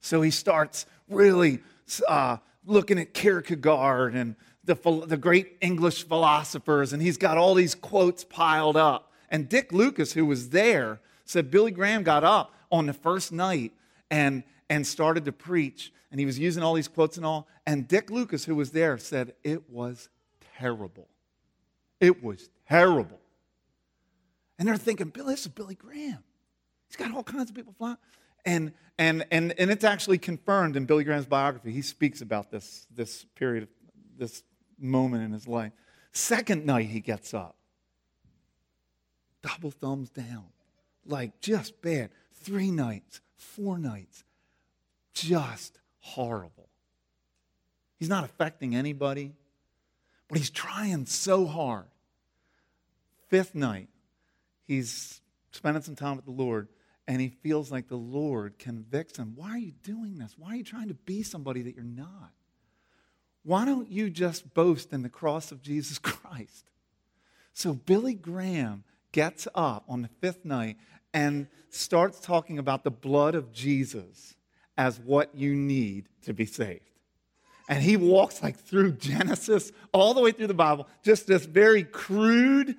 So 0.00 0.22
he 0.22 0.30
starts 0.30 0.86
really 1.08 1.58
uh, 2.06 2.36
looking 2.64 2.96
at 3.00 3.12
Kierkegaard 3.12 4.14
and 4.14 4.36
the, 4.62 4.76
the 5.04 5.16
great 5.16 5.56
English 5.60 6.06
philosophers, 6.06 6.92
and 6.92 7.02
he's 7.02 7.16
got 7.16 7.38
all 7.38 7.54
these 7.54 7.74
quotes 7.74 8.22
piled 8.22 8.76
up. 8.76 9.10
And 9.30 9.48
Dick 9.48 9.72
Lucas, 9.72 10.12
who 10.12 10.24
was 10.24 10.50
there, 10.50 11.00
said 11.24 11.50
Billy 11.50 11.72
Graham 11.72 12.04
got 12.04 12.22
up 12.22 12.54
on 12.70 12.86
the 12.86 12.92
first 12.92 13.32
night 13.32 13.72
and, 14.12 14.44
and 14.70 14.86
started 14.86 15.24
to 15.24 15.32
preach. 15.32 15.92
And 16.10 16.18
he 16.18 16.26
was 16.26 16.38
using 16.38 16.62
all 16.62 16.74
these 16.74 16.88
quotes 16.88 17.16
and 17.16 17.26
all. 17.26 17.48
And 17.66 17.86
Dick 17.86 18.10
Lucas, 18.10 18.44
who 18.44 18.54
was 18.54 18.70
there, 18.70 18.96
said 18.98 19.34
it 19.44 19.68
was 19.70 20.08
terrible. 20.58 21.08
It 22.00 22.22
was 22.22 22.48
terrible. 22.68 23.20
And 24.58 24.66
they're 24.66 24.76
thinking, 24.76 25.08
Billy, 25.08 25.34
this 25.34 25.42
is 25.42 25.48
Billy 25.48 25.74
Graham. 25.74 26.22
He's 26.88 26.96
got 26.96 27.14
all 27.14 27.22
kinds 27.22 27.50
of 27.50 27.56
people 27.56 27.74
flying. 27.76 27.98
And, 28.44 28.72
and, 28.96 29.26
and, 29.30 29.54
and 29.58 29.70
it's 29.70 29.84
actually 29.84 30.18
confirmed 30.18 30.76
in 30.76 30.86
Billy 30.86 31.04
Graham's 31.04 31.26
biography. 31.26 31.72
He 31.72 31.82
speaks 31.82 32.22
about 32.22 32.50
this, 32.50 32.86
this 32.94 33.24
period, 33.34 33.64
of, 33.64 33.68
this 34.16 34.42
moment 34.78 35.24
in 35.24 35.32
his 35.32 35.46
life. 35.46 35.72
Second 36.12 36.64
night 36.64 36.86
he 36.86 37.00
gets 37.00 37.34
up, 37.34 37.56
double 39.42 39.70
thumbs 39.70 40.10
down, 40.10 40.46
like 41.04 41.40
just 41.40 41.80
bad. 41.82 42.10
Three 42.32 42.70
nights, 42.70 43.20
four 43.36 43.78
nights, 43.78 44.24
just 45.12 45.78
horrible. 46.00 46.68
He's 47.98 48.08
not 48.08 48.24
affecting 48.24 48.74
anybody, 48.74 49.32
but 50.28 50.38
he's 50.38 50.50
trying 50.50 51.06
so 51.06 51.46
hard. 51.46 51.86
Fifth 53.28 53.54
night, 53.54 53.88
he's 54.64 55.20
spending 55.50 55.82
some 55.82 55.96
time 55.96 56.16
with 56.16 56.24
the 56.24 56.30
Lord 56.30 56.68
and 57.06 57.20
he 57.22 57.28
feels 57.28 57.72
like 57.72 57.88
the 57.88 57.96
Lord 57.96 58.58
convicts 58.58 59.18
him. 59.18 59.32
Why 59.34 59.50
are 59.50 59.58
you 59.58 59.72
doing 59.82 60.18
this? 60.18 60.34
Why 60.36 60.50
are 60.50 60.56
you 60.56 60.64
trying 60.64 60.88
to 60.88 60.94
be 60.94 61.22
somebody 61.22 61.62
that 61.62 61.74
you're 61.74 61.82
not? 61.82 62.32
Why 63.42 63.64
don't 63.64 63.90
you 63.90 64.10
just 64.10 64.52
boast 64.52 64.92
in 64.92 65.02
the 65.02 65.08
cross 65.08 65.50
of 65.50 65.62
Jesus 65.62 65.98
Christ? 65.98 66.70
So 67.54 67.72
Billy 67.72 68.14
Graham 68.14 68.84
gets 69.10 69.48
up 69.54 69.84
on 69.88 70.02
the 70.02 70.10
fifth 70.20 70.44
night 70.44 70.76
and 71.14 71.48
starts 71.70 72.20
talking 72.20 72.58
about 72.58 72.84
the 72.84 72.90
blood 72.90 73.34
of 73.34 73.52
Jesus 73.52 74.34
as 74.78 74.98
what 75.00 75.34
you 75.34 75.54
need 75.54 76.08
to 76.22 76.32
be 76.32 76.46
saved. 76.46 76.80
And 77.68 77.82
he 77.82 77.98
walks 77.98 78.42
like 78.42 78.56
through 78.56 78.92
Genesis 78.92 79.72
all 79.92 80.14
the 80.14 80.22
way 80.22 80.32
through 80.32 80.46
the 80.46 80.54
Bible, 80.54 80.88
just 81.02 81.26
this 81.26 81.44
very 81.44 81.84
crude 81.84 82.76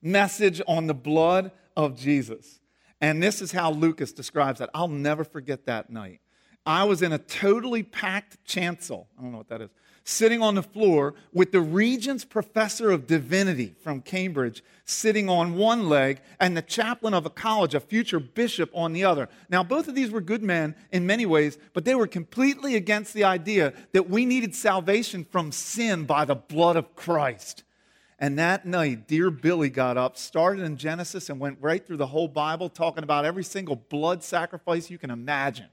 message 0.00 0.62
on 0.68 0.86
the 0.86 0.94
blood 0.94 1.50
of 1.76 1.98
Jesus. 1.98 2.60
And 3.00 3.20
this 3.20 3.42
is 3.42 3.50
how 3.50 3.72
Lucas 3.72 4.12
describes 4.12 4.60
that. 4.60 4.70
I'll 4.74 4.86
never 4.86 5.24
forget 5.24 5.66
that 5.66 5.90
night. 5.90 6.20
I 6.64 6.84
was 6.84 7.02
in 7.02 7.12
a 7.12 7.18
totally 7.18 7.82
packed 7.82 8.44
chancel. 8.44 9.08
I 9.18 9.22
don't 9.22 9.32
know 9.32 9.38
what 9.38 9.48
that 9.48 9.62
is. 9.62 9.70
Sitting 10.04 10.42
on 10.42 10.56
the 10.56 10.62
floor 10.62 11.14
with 11.32 11.52
the 11.52 11.60
Regius 11.60 12.24
professor 12.24 12.90
of 12.90 13.06
divinity 13.06 13.74
from 13.82 14.00
Cambridge 14.00 14.62
sitting 14.84 15.28
on 15.28 15.54
one 15.54 15.88
leg 15.88 16.20
and 16.40 16.56
the 16.56 16.62
chaplain 16.62 17.14
of 17.14 17.26
a 17.26 17.30
college, 17.30 17.74
a 17.74 17.80
future 17.80 18.20
bishop, 18.20 18.70
on 18.74 18.92
the 18.92 19.04
other. 19.04 19.28
Now, 19.48 19.62
both 19.62 19.88
of 19.88 19.94
these 19.94 20.10
were 20.10 20.20
good 20.20 20.42
men 20.42 20.74
in 20.90 21.06
many 21.06 21.26
ways, 21.26 21.58
but 21.72 21.84
they 21.84 21.94
were 21.94 22.06
completely 22.06 22.74
against 22.74 23.14
the 23.14 23.24
idea 23.24 23.72
that 23.92 24.10
we 24.10 24.26
needed 24.26 24.54
salvation 24.54 25.24
from 25.24 25.52
sin 25.52 26.04
by 26.04 26.24
the 26.24 26.34
blood 26.34 26.76
of 26.76 26.94
Christ. 26.96 27.64
And 28.18 28.38
that 28.38 28.64
night, 28.64 29.08
dear 29.08 29.30
Billy 29.30 29.68
got 29.68 29.96
up, 29.96 30.16
started 30.16 30.62
in 30.62 30.76
Genesis, 30.76 31.28
and 31.28 31.40
went 31.40 31.58
right 31.60 31.84
through 31.84 31.96
the 31.96 32.06
whole 32.06 32.28
Bible, 32.28 32.68
talking 32.68 33.02
about 33.02 33.24
every 33.24 33.44
single 33.44 33.76
blood 33.76 34.22
sacrifice 34.22 34.90
you 34.90 34.98
can 34.98 35.10
imagine. 35.10 35.66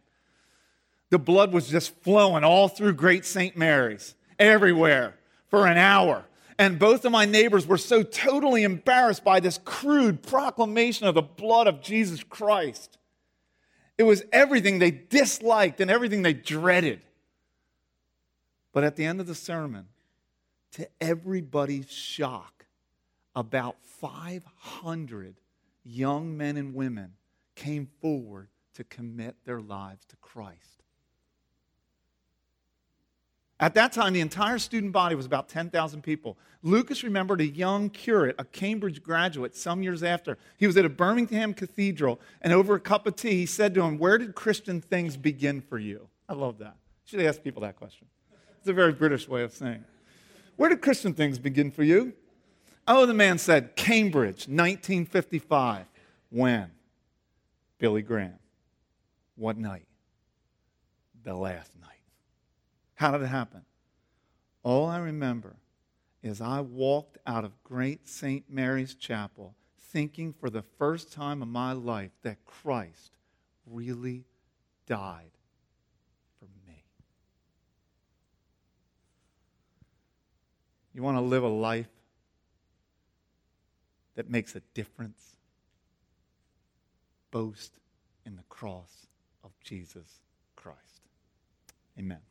The 1.11 1.19
blood 1.19 1.51
was 1.51 1.67
just 1.67 1.95
flowing 2.01 2.43
all 2.43 2.67
through 2.67 2.93
Great 2.93 3.25
St. 3.25 3.55
Mary's, 3.57 4.15
everywhere, 4.40 5.16
for 5.50 5.68
an 5.68 5.78
hour. 5.78 6.26
And 6.58 6.78
both 6.80 7.06
of 7.06 7.12
my 7.12 7.26
neighbors 7.26 7.68
were 7.68 7.78
so 7.78 8.04
totally 8.04 8.64
embarrassed 8.64 9.24
by 9.24 9.40
this 9.40 9.60
crude 9.64 10.24
proclamation 10.24 11.08
of 11.08 11.16
the 11.16 11.22
blood 11.22 11.68
of 11.68 11.82
Jesus 11.82 12.24
Christ. 12.24 12.98
It 13.98 14.04
was 14.04 14.24
everything 14.32 14.80
they 14.80 14.92
disliked 14.92 15.82
and 15.82 15.92
everything 15.92 16.22
they 16.22 16.34
dreaded. 16.34 17.02
But 18.72 18.84
at 18.84 18.96
the 18.96 19.06
end 19.06 19.20
of 19.20 19.28
the 19.28 19.36
sermon, 19.36 19.88
to 20.74 20.88
everybody's 21.02 21.90
shock, 21.90 22.66
about 23.36 23.78
500 23.84 25.36
young 25.84 26.38
men 26.38 26.58
and 26.58 26.74
women 26.74 27.14
came 27.56 27.90
forward 28.02 28.50
to 28.76 28.84
commit 28.84 29.36
their 29.46 29.60
lives 29.60 30.06
to 30.06 30.16
Christ. 30.18 30.78
At 33.62 33.74
that 33.74 33.91
time, 33.91 34.14
the 34.14 34.22
entire 34.22 34.57
student 34.57 34.93
body 34.93 35.16
was 35.16 35.26
about 35.26 35.49
10,000 35.49 36.01
people. 36.01 36.38
Lucas 36.64 37.03
remembered 37.03 37.41
a 37.41 37.45
young 37.45 37.89
curate, 37.89 38.36
a 38.39 38.45
Cambridge 38.45 39.03
graduate, 39.03 39.55
some 39.55 39.84
years 39.84 40.01
after. 40.01 40.38
He 40.57 40.66
was 40.66 40.78
at 40.78 40.86
a 40.86 40.89
Birmingham 40.89 41.53
cathedral, 41.53 42.22
and 42.41 42.53
over 42.53 42.76
a 42.76 42.80
cup 42.80 43.05
of 43.05 43.18
tea, 43.18 43.32
he 43.32 43.45
said 43.45 43.74
to 43.74 43.82
him, 43.82 43.97
Where 43.97 44.18
did 44.18 44.34
Christian 44.34 44.80
things 44.80 45.18
begin 45.18 45.60
for 45.60 45.78
you? 45.78 46.07
I 46.30 46.34
love 46.34 46.57
that. 46.60 46.76
Should 47.03 47.22
ask 47.22 47.43
people 47.43 47.62
that 47.64 47.76
question. 47.76 48.07
It's 48.60 48.70
a 48.70 48.74
very 48.74 48.93
British 48.93 49.28
way 49.28 49.43
of 49.43 49.51
saying. 49.51 49.84
Where 50.55 50.70
did 50.70 50.82
Christian 50.82 51.14
things 51.14 51.39
begin 51.39 51.72
for 51.72 51.84
you? 51.84 52.14
Oh, 52.88 53.05
the 53.05 53.14
man 53.14 53.38
said, 53.38 53.76
Cambridge, 53.76 54.47
1955. 54.47 55.86
When? 56.30 56.72
Billy 57.78 58.01
Graham. 58.01 58.39
What 59.36 59.57
night? 59.57 59.86
The 61.24 61.34
last 61.34 61.72
night. 61.80 61.99
How 63.00 63.12
did 63.12 63.22
it 63.22 63.28
happen? 63.28 63.62
All 64.62 64.86
I 64.86 64.97
remember 64.97 65.56
is 66.22 66.41
I 66.41 66.60
walked 66.60 67.18
out 67.26 67.45
of 67.45 67.64
Great 67.64 68.10
St. 68.10 68.43
Mary's 68.50 68.93
Chapel 68.93 69.56
thinking 69.80 70.34
for 70.34 70.50
the 70.50 70.66
first 70.78 71.14
time 71.14 71.41
in 71.41 71.47
my 71.47 71.72
life 71.72 72.12
that 72.24 72.43
Christ 72.43 73.14
really 73.66 74.26
died 74.86 75.32
for 76.39 76.50
me. 76.68 76.84
You 80.93 81.02
want 81.02 81.16
to 81.16 81.22
live 81.22 81.43
a 81.43 81.47
life 81.47 81.88
that 84.16 84.30
makes 84.30 84.58
a 84.58 84.62
difference? 84.74 85.38
Boast 87.32 87.80
in 88.26 88.36
the 88.36 88.43
cross 88.50 89.08
of 89.41 89.52
Jesus 89.64 90.20
Christ. 90.58 91.08
Amen. 91.97 92.28